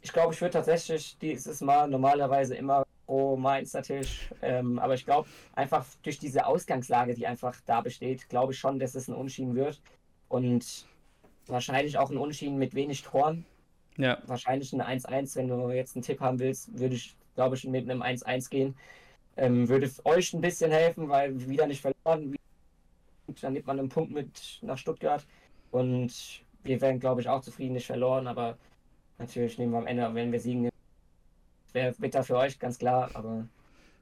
ich 0.00 0.12
glaube, 0.12 0.34
ich 0.34 0.40
würde 0.40 0.54
tatsächlich 0.54 1.16
dieses 1.18 1.60
Mal 1.60 1.88
normalerweise 1.88 2.56
immer 2.56 2.84
pro 3.06 3.36
Mainz 3.36 3.72
natürlich, 3.72 4.28
ähm, 4.42 4.78
aber 4.78 4.94
ich 4.94 5.04
glaube, 5.04 5.28
einfach 5.54 5.86
durch 6.02 6.18
diese 6.18 6.46
Ausgangslage, 6.46 7.14
die 7.14 7.26
einfach 7.26 7.60
da 7.66 7.80
besteht, 7.80 8.28
glaube 8.28 8.52
ich 8.52 8.58
schon, 8.58 8.78
dass 8.78 8.94
es 8.94 9.08
ein 9.08 9.14
Unschieden 9.14 9.54
wird. 9.54 9.80
Und 10.28 10.86
wahrscheinlich 11.46 11.98
auch 11.98 12.10
ein 12.10 12.18
Unschieden 12.18 12.58
mit 12.58 12.74
wenig 12.74 13.02
Toren. 13.02 13.44
Ja. 13.96 14.18
Wahrscheinlich 14.26 14.72
ein 14.72 14.82
1-1, 14.82 15.36
wenn 15.36 15.48
du 15.48 15.70
jetzt 15.70 15.96
einen 15.96 16.02
Tipp 16.02 16.20
haben 16.20 16.38
willst, 16.38 16.78
würde 16.78 16.94
ich, 16.94 17.14
glaube 17.34 17.56
ich, 17.56 17.64
mit 17.64 17.88
einem 17.88 18.02
1-1 18.02 18.48
gehen. 18.50 18.74
Ähm, 19.36 19.68
würde 19.68 19.90
euch 20.04 20.32
ein 20.32 20.40
bisschen 20.40 20.70
helfen, 20.70 21.08
weil 21.08 21.48
wieder 21.48 21.66
nicht 21.66 21.80
verloren. 21.80 22.36
Dann 23.40 23.52
nimmt 23.52 23.66
man 23.66 23.78
einen 23.78 23.88
Punkt 23.88 24.12
mit 24.12 24.58
nach 24.62 24.78
Stuttgart. 24.78 25.24
Und 25.70 26.42
wir 26.62 26.80
werden, 26.80 27.00
glaube 27.00 27.20
ich, 27.20 27.28
auch 27.28 27.40
zufrieden, 27.40 27.74
nicht 27.74 27.86
verloren, 27.86 28.26
aber 28.26 28.56
natürlich 29.18 29.58
nehmen 29.58 29.72
wir 29.72 29.78
am 29.78 29.86
Ende, 29.86 30.14
wenn 30.14 30.32
wir 30.32 30.40
siegen, 30.40 30.68
wäre 31.72 31.94
bitter 31.98 32.22
für 32.22 32.36
euch, 32.36 32.58
ganz 32.58 32.78
klar, 32.78 33.10
aber 33.14 33.46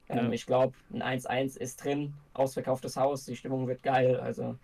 ähm, 0.09 0.25
ja. 0.25 0.31
ich 0.31 0.45
glaube, 0.45 0.73
ein 0.93 1.01
1-1 1.01 1.57
ist 1.57 1.83
drin, 1.83 2.13
ausverkauftes 2.33 2.97
Haus, 2.97 3.25
die 3.25 3.35
Stimmung 3.35 3.67
wird 3.67 3.83
geil, 3.83 4.19
also 4.19 4.57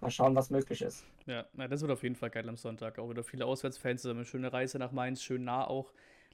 mal 0.00 0.10
schauen, 0.10 0.34
was 0.34 0.50
möglich 0.50 0.82
ist. 0.82 1.04
Ja, 1.26 1.46
na, 1.54 1.68
das 1.68 1.80
wird 1.80 1.90
auf 1.90 2.02
jeden 2.02 2.16
Fall 2.16 2.30
geil 2.30 2.48
am 2.48 2.56
Sonntag. 2.56 2.98
Auch 2.98 3.08
wieder 3.10 3.24
viele 3.24 3.46
Auswärtsfans, 3.46 4.06
eine 4.06 4.24
schöne 4.24 4.52
Reise 4.52 4.78
nach 4.78 4.92
Mainz, 4.92 5.22
schön 5.22 5.44
nah 5.44 5.66
auch. 5.66 5.92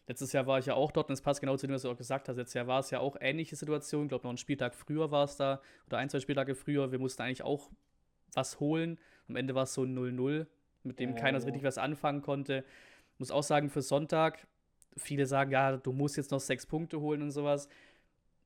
Letztes 0.09 0.33
Jahr 0.33 0.47
war 0.47 0.59
ich 0.59 0.67
ja 0.67 0.75
auch 0.75 0.91
dort 0.91 1.09
und 1.09 1.13
es 1.13 1.23
passt 1.23 1.41
genau 1.41 1.57
zu 1.57 1.67
dem, 1.67 1.75
was 1.75 1.83
du 1.83 1.91
auch 1.91 1.97
gesagt 1.97 2.29
hast. 2.29 2.37
Letztes 2.37 2.55
Jahr 2.55 2.67
war 2.67 2.81
es 2.81 2.91
ja 2.91 2.99
auch 2.99 3.17
ähnliche 3.21 3.55
Situation. 3.55 4.05
Ich 4.05 4.09
glaube, 4.09 4.25
noch 4.25 4.31
einen 4.31 4.39
Spieltag 4.39 4.75
früher 4.75 5.11
war 5.11 5.25
es 5.25 5.37
da 5.37 5.61
oder 5.87 5.99
ein, 5.99 6.11
zwei 6.11 6.21
Spieltage 6.21 6.55
früher. 6.55 6.91
Wir 6.91 6.99
mussten 6.99 7.23
eigentlich 7.23 7.45
auch 7.45 7.71
was 8.35 8.59
holen. 8.59 8.99
Am 9.29 9.37
Ende 9.37 9.55
war 9.55 9.63
es 9.63 9.75
so 9.75 9.85
ein 9.85 9.97
0-0 9.97 10.47
mit 10.83 10.99
dem 10.99 11.11
ja, 11.11 11.17
keiner 11.17 11.41
so 11.41 11.47
richtig 11.47 11.63
was 11.63 11.79
anfangen 11.79 12.23
konnte. 12.23 12.65
Muss 13.19 13.31
auch 13.31 13.45
sagen, 13.45 13.71
für 13.71 13.83
Sonntag, 13.83 14.47
viele 14.97 15.27
sagen, 15.27 15.53
ja, 15.53 15.77
du 15.77 15.93
musst 15.93 16.17
jetzt 16.17 16.33
noch 16.33 16.41
sechs 16.41 16.67
Punkte 16.67 17.01
holen 17.01 17.23
und 17.23 17.31
sowas. 17.31 17.69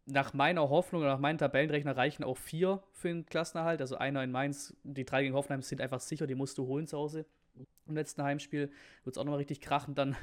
Nach 0.06 0.32
meiner 0.32 0.68
Hoffnung 0.68 1.02
oder 1.02 1.12
nach 1.12 1.18
meinen 1.18 1.38
Tabellenrechner 1.38 1.96
reichen 1.96 2.24
auch 2.24 2.36
vier 2.36 2.82
für 2.92 3.08
den 3.08 3.26
Klassenerhalt. 3.26 3.80
Also 3.80 3.96
einer 3.96 4.22
in 4.22 4.30
Mainz, 4.30 4.76
die 4.84 5.04
drei 5.04 5.22
gegen 5.22 5.34
Hoffenheim 5.34 5.62
sind 5.62 5.80
einfach 5.80 6.00
sicher, 6.00 6.26
die 6.26 6.34
musst 6.34 6.58
du 6.58 6.66
holen 6.66 6.86
zu 6.86 6.96
Hause. 6.96 7.26
Im 7.86 7.94
letzten 7.94 8.22
Heimspiel 8.22 8.70
wird 9.04 9.16
es 9.16 9.18
auch 9.18 9.24
nochmal 9.24 9.38
richtig 9.38 9.60
krachen 9.60 9.94
dann. 9.94 10.16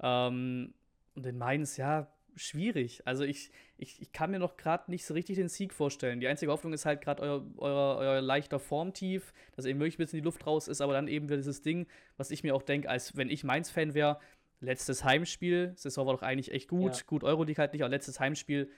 Ähm, 0.00 0.74
und 1.14 1.26
in 1.26 1.38
Mainz, 1.38 1.76
ja, 1.76 2.08
schwierig. 2.38 3.02
Also 3.04 3.24
ich, 3.24 3.50
ich, 3.76 4.00
ich 4.00 4.12
kann 4.12 4.30
mir 4.30 4.38
noch 4.38 4.56
gerade 4.56 4.90
nicht 4.90 5.04
so 5.04 5.14
richtig 5.14 5.36
den 5.36 5.48
Sieg 5.48 5.72
vorstellen. 5.74 6.20
Die 6.20 6.28
einzige 6.28 6.50
Hoffnung 6.52 6.72
ist 6.72 6.86
halt 6.86 7.00
gerade 7.00 7.22
euer, 7.22 7.44
euer, 7.58 7.96
euer 7.98 8.20
leichter 8.20 8.58
Formtief, 8.58 9.32
dass 9.56 9.64
eben 9.64 9.78
wirklich 9.78 9.96
ein 9.96 10.04
bisschen 10.04 10.18
die 10.18 10.24
Luft 10.24 10.46
raus 10.46 10.68
ist, 10.68 10.80
aber 10.80 10.92
dann 10.92 11.08
eben 11.08 11.28
wieder 11.28 11.36
dieses 11.36 11.62
Ding, 11.62 11.86
was 12.16 12.30
ich 12.30 12.42
mir 12.42 12.54
auch 12.54 12.62
denke, 12.62 12.88
als 12.88 13.16
wenn 13.16 13.30
ich 13.30 13.44
Mainz-Fan 13.44 13.94
wäre, 13.94 14.18
letztes 14.60 15.04
Heimspiel, 15.04 15.72
Saison 15.76 16.06
war 16.06 16.14
doch 16.14 16.22
eigentlich 16.22 16.52
echt 16.52 16.68
gut, 16.68 16.96
ja. 16.96 17.02
gut 17.06 17.22
Euroleague 17.24 17.60
halt 17.60 17.72
nicht, 17.72 17.82
aber 17.82 17.90
letztes 17.90 18.18
Heimspiel, 18.18 18.70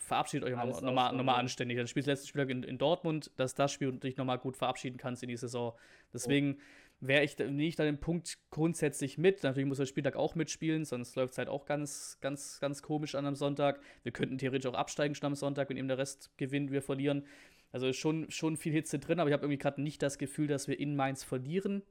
verabschiedet 0.00 0.48
euch 0.48 0.56
nochmal 0.56 0.82
nochmal, 0.82 1.14
nochmal 1.14 1.40
anständig. 1.40 1.76
Dann 1.78 1.86
spielst 1.86 2.06
du 2.06 2.10
letztes 2.10 2.28
Spiel 2.28 2.48
in, 2.50 2.62
in 2.62 2.78
Dortmund, 2.78 3.30
dass 3.36 3.54
das 3.54 3.72
Spiel 3.72 3.92
dich 3.92 4.16
nochmal 4.16 4.38
gut 4.38 4.56
verabschieden 4.56 4.96
kannst 4.96 5.22
in 5.22 5.28
die 5.28 5.36
Saison. 5.36 5.74
Deswegen 6.12 6.58
wäre 7.00 7.24
ich, 7.24 7.38
nehme 7.38 7.62
ich 7.62 7.76
da 7.76 7.84
den 7.84 7.98
Punkt 7.98 8.38
grundsätzlich 8.50 9.18
mit. 9.18 9.42
Natürlich 9.42 9.68
muss 9.68 9.78
der 9.78 9.86
Spieltag 9.86 10.16
auch 10.16 10.34
mitspielen, 10.34 10.84
sonst 10.84 11.16
läuft 11.16 11.32
es 11.32 11.38
halt 11.38 11.48
auch 11.48 11.64
ganz, 11.64 12.18
ganz, 12.20 12.60
ganz 12.60 12.82
komisch 12.82 13.14
an 13.14 13.26
am 13.26 13.34
Sonntag. 13.34 13.80
Wir 14.02 14.12
könnten 14.12 14.38
theoretisch 14.38 14.70
auch 14.70 14.76
absteigen 14.76 15.14
schon 15.14 15.26
am 15.26 15.34
Sonntag, 15.34 15.70
wenn 15.70 15.76
eben 15.76 15.88
der 15.88 15.98
Rest 15.98 16.30
gewinnt, 16.36 16.70
wir 16.70 16.82
verlieren. 16.82 17.26
Also 17.72 17.86
ist 17.86 17.96
schon, 17.96 18.30
schon 18.30 18.56
viel 18.56 18.72
Hitze 18.72 18.98
drin, 18.98 19.20
aber 19.20 19.30
ich 19.30 19.34
habe 19.34 19.44
irgendwie 19.44 19.58
gerade 19.58 19.80
nicht 19.80 20.02
das 20.02 20.18
Gefühl, 20.18 20.48
dass 20.48 20.68
wir 20.68 20.78
in 20.78 20.96
Mainz 20.96 21.24
verlieren. 21.24 21.82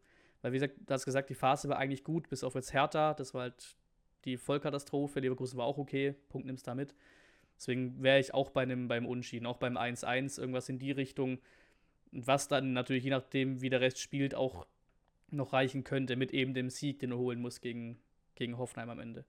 Weil, 0.42 0.52
wie 0.52 0.58
gesagt, 0.58 0.76
du 0.86 0.94
hast 0.94 1.06
gesagt, 1.06 1.30
die 1.30 1.36
Phase 1.36 1.70
war 1.70 1.78
eigentlich 1.78 2.04
gut, 2.04 2.30
bis 2.30 2.44
auf 2.44 2.56
jetzt 2.56 2.74
Hertha. 2.74 3.14
Das 3.14 3.34
war 3.34 3.44
halt 3.44 3.78
die 4.26 4.38
Vollkatastrophe. 4.38 5.20
Leverkusen 5.20 5.58
war 5.58 5.66
auch 5.66 5.78
okay. 5.78 6.16
Punkt 6.30 6.48
nimmst 6.48 6.68
da 6.68 6.76
mit. 6.76 6.94
Deswegen 7.60 8.02
wäre 8.02 8.20
ich 8.20 8.34
auch 8.34 8.52
bei 8.52 8.62
einem, 8.62 8.88
beim 8.88 9.06
Unschieden, 9.06 9.46
auch 9.46 9.58
beim 9.58 9.76
1-1, 9.76 10.40
irgendwas 10.40 10.70
in 10.70 10.80
die 10.80 10.92
Richtung. 10.92 11.40
Was 12.14 12.48
dann 12.48 12.72
natürlich, 12.72 13.04
je 13.04 13.10
nachdem, 13.10 13.62
wie 13.62 13.70
der 13.70 13.82
Rest 13.82 14.00
spielt, 14.00 14.34
auch 14.34 14.66
noch 15.30 15.52
reichen 15.52 15.84
könnte 15.84 16.16
mit 16.16 16.32
eben 16.32 16.54
dem 16.54 16.70
Sieg, 16.70 17.00
den 17.00 17.12
er 17.12 17.18
holen 17.18 17.42
muss 17.42 17.60
gegen, 17.60 18.00
gegen 18.36 18.58
Hoffenheim 18.58 18.90
am 18.90 19.00
Ende. 19.00 19.26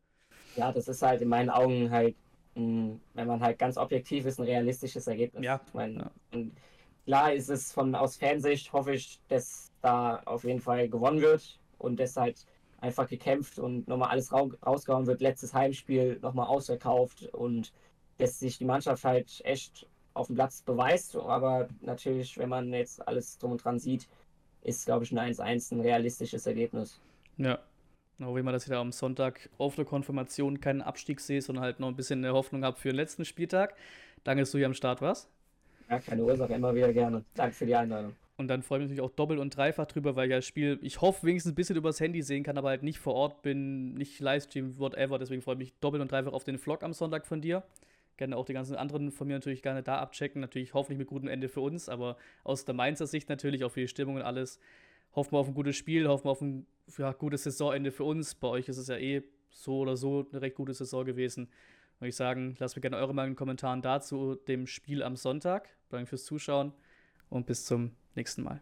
Ja, 0.55 0.71
das 0.71 0.87
ist 0.87 1.03
halt 1.03 1.21
in 1.23 1.29
meinen 1.29 1.51
Augen 1.51 1.91
halt, 1.91 2.15
wenn 2.55 3.01
man 3.15 3.41
halt 3.41 3.59
ganz 3.59 3.77
objektiv 3.77 4.25
ist, 4.27 4.39
ein 4.39 4.47
realistisches 4.47 5.09
Ergebnis. 5.09 5.45
Ja. 5.45 5.61
Ich 5.67 5.75
meine, 5.75 6.11
ja. 6.33 6.41
klar 7.07 7.33
ist 7.33 7.51
es 7.51 7.73
von 7.73 7.97
aus 7.97 8.17
Fansicht, 8.17 8.73
hoffe 8.73 8.95
ich, 8.95 9.19
dass 9.27 9.73
da 9.83 10.23
auf 10.25 10.45
jeden 10.45 10.61
Fall 10.61 10.89
gewonnen 10.89 11.21
wird 11.21 11.59
und 11.79 11.99
dass 11.99 12.17
halt 12.17 12.47
einfach 12.79 13.09
gekämpft 13.09 13.59
und 13.59 13.89
nochmal 13.89 14.11
alles 14.11 14.33
rausgehauen 14.33 15.09
wird. 15.09 15.21
Letztes 15.21 15.53
Heimspiel 15.53 16.21
nochmal 16.23 16.47
ausverkauft 16.47 17.25
und 17.35 17.73
dass 18.21 18.39
sich 18.39 18.59
die 18.59 18.65
Mannschaft 18.65 19.05
halt 19.05 19.41
echt 19.45 19.87
auf 20.15 20.27
dem 20.27 20.37
Platz 20.37 20.63
beweist. 20.63 21.17
Aber 21.17 21.69
natürlich, 21.81 22.37
wenn 22.39 22.49
man 22.49 22.73
jetzt 22.73 23.07
alles 23.07 23.39
drum 23.39 23.53
und 23.53 23.65
dran 23.65 23.79
sieht, 23.79 24.09
ist, 24.63 24.87
glaube 24.87 25.05
ich, 25.05 25.13
ein 25.17 25.35
1-1 25.35 25.75
ein 25.75 25.81
realistisches 25.81 26.47
Ergebnis. 26.47 27.01
Ja. 27.37 27.59
Auch 28.23 28.37
wie 28.37 28.43
man 28.43 28.53
das 28.53 28.67
wieder 28.67 28.79
am 28.79 28.93
Sonntag 28.93 29.49
auf 29.57 29.77
der 29.77 29.87
Konfirmation 29.87 30.61
keinen 30.61 30.83
Abstieg 30.83 31.21
sehe, 31.21 31.41
sondern 31.41 31.65
halt 31.65 31.81
noch 31.81 31.89
ein 31.89 31.97
bisschen 31.97 32.23
eine 32.23 32.35
Hoffnung 32.35 32.65
habe 32.65 32.77
für 32.77 32.91
den 32.91 32.97
letzten 32.97 33.25
Spieltag. 33.25 33.75
Danke, 34.25 34.43
dass 34.43 34.51
du 34.51 34.59
hier 34.59 34.67
am 34.67 34.75
Start 34.75 35.01
warst. 35.01 35.31
Ja, 35.89 35.99
keine 35.99 36.23
Ursache, 36.23 36.53
immer 36.53 36.75
wieder 36.75 36.93
gerne. 36.93 37.25
Danke 37.35 37.55
für 37.55 37.65
die 37.65 37.75
Einladung. 37.75 38.15
Und 38.37 38.49
dann 38.49 38.63
freue 38.63 38.79
ich 38.79 38.83
mich 38.83 38.91
natürlich 38.91 39.11
auch 39.11 39.17
doppelt 39.17 39.41
und 39.41 39.57
dreifach 39.57 39.87
drüber, 39.87 40.17
weil 40.17 40.29
ich 40.29 40.37
das 40.37 40.47
Spiel, 40.47 40.79
ich 40.83 41.01
hoffe, 41.01 41.27
wenigstens 41.27 41.53
ein 41.53 41.55
bisschen 41.55 41.77
übers 41.77 41.99
Handy 41.99 42.23
sehen 42.23 42.43
kann, 42.43 42.59
aber 42.59 42.69
halt 42.69 42.83
nicht 42.83 42.99
vor 42.99 43.15
Ort 43.15 43.43
bin, 43.43 43.95
nicht 43.95 44.21
Livestream, 44.21 44.79
whatever. 44.79 45.19
Deswegen 45.19 45.41
freue 45.41 45.55
ich 45.55 45.59
mich 45.59 45.75
doppelt 45.81 46.03
und 46.03 46.13
dreifach 46.13 46.33
auf 46.33 46.45
den 46.45 46.59
Vlog 46.59 46.83
am 46.83 46.93
Sonntag 46.93 47.27
von 47.27 47.41
dir. 47.41 47.63
Gerne 48.21 48.37
auch 48.37 48.45
die 48.45 48.53
ganzen 48.53 48.77
anderen 48.77 49.11
von 49.13 49.27
mir 49.27 49.33
natürlich 49.33 49.63
gerne 49.63 49.83
da 49.83 49.97
abchecken. 49.97 50.43
Natürlich 50.43 50.75
hoffentlich 50.75 50.99
mit 50.99 51.09
gutem 51.09 51.27
Ende 51.27 51.49
für 51.49 51.63
uns, 51.63 51.89
aber 51.89 52.19
aus 52.45 52.67
der 52.67 52.75
Mainzer 52.75 53.07
Sicht 53.07 53.31
natürlich 53.31 53.65
auch 53.65 53.71
für 53.71 53.81
die 53.81 53.89
Stimmung 53.89 54.17
und 54.17 54.23
alles 54.23 54.61
hoffen 55.15 55.33
wir 55.33 55.39
auf 55.39 55.49
ein 55.49 55.55
gutes 55.55 55.75
Spiel, 55.75 56.07
hoffen 56.07 56.27
wir 56.27 56.31
auf 56.33 56.43
ein 56.43 56.67
ja, 56.99 57.13
gutes 57.13 57.45
Saisonende 57.45 57.91
für 57.91 58.05
uns. 58.05 58.35
Bei 58.35 58.49
euch 58.49 58.69
ist 58.69 58.77
es 58.77 58.89
ja 58.89 58.99
eh 58.99 59.23
so 59.49 59.79
oder 59.79 59.97
so 59.97 60.27
eine 60.31 60.43
recht 60.43 60.55
gute 60.55 60.75
Saison 60.75 61.07
gewesen. 61.07 61.49
Würde 61.99 62.11
ich 62.11 62.17
sagen, 62.17 62.57
lasst 62.59 62.77
mir 62.77 62.83
gerne 62.83 62.99
eure 62.99 63.15
Meinung 63.15 63.29
in 63.29 63.33
den 63.33 63.39
Kommentaren 63.39 63.81
dazu 63.81 64.35
dem 64.35 64.67
Spiel 64.67 65.03
am 65.03 65.17
Sonntag. 65.17 65.71
Danke 65.89 66.05
fürs 66.05 66.27
Zuschauen 66.27 66.75
und 67.31 67.47
bis 67.47 67.65
zum 67.65 67.93
nächsten 68.15 68.43
Mal. 68.43 68.61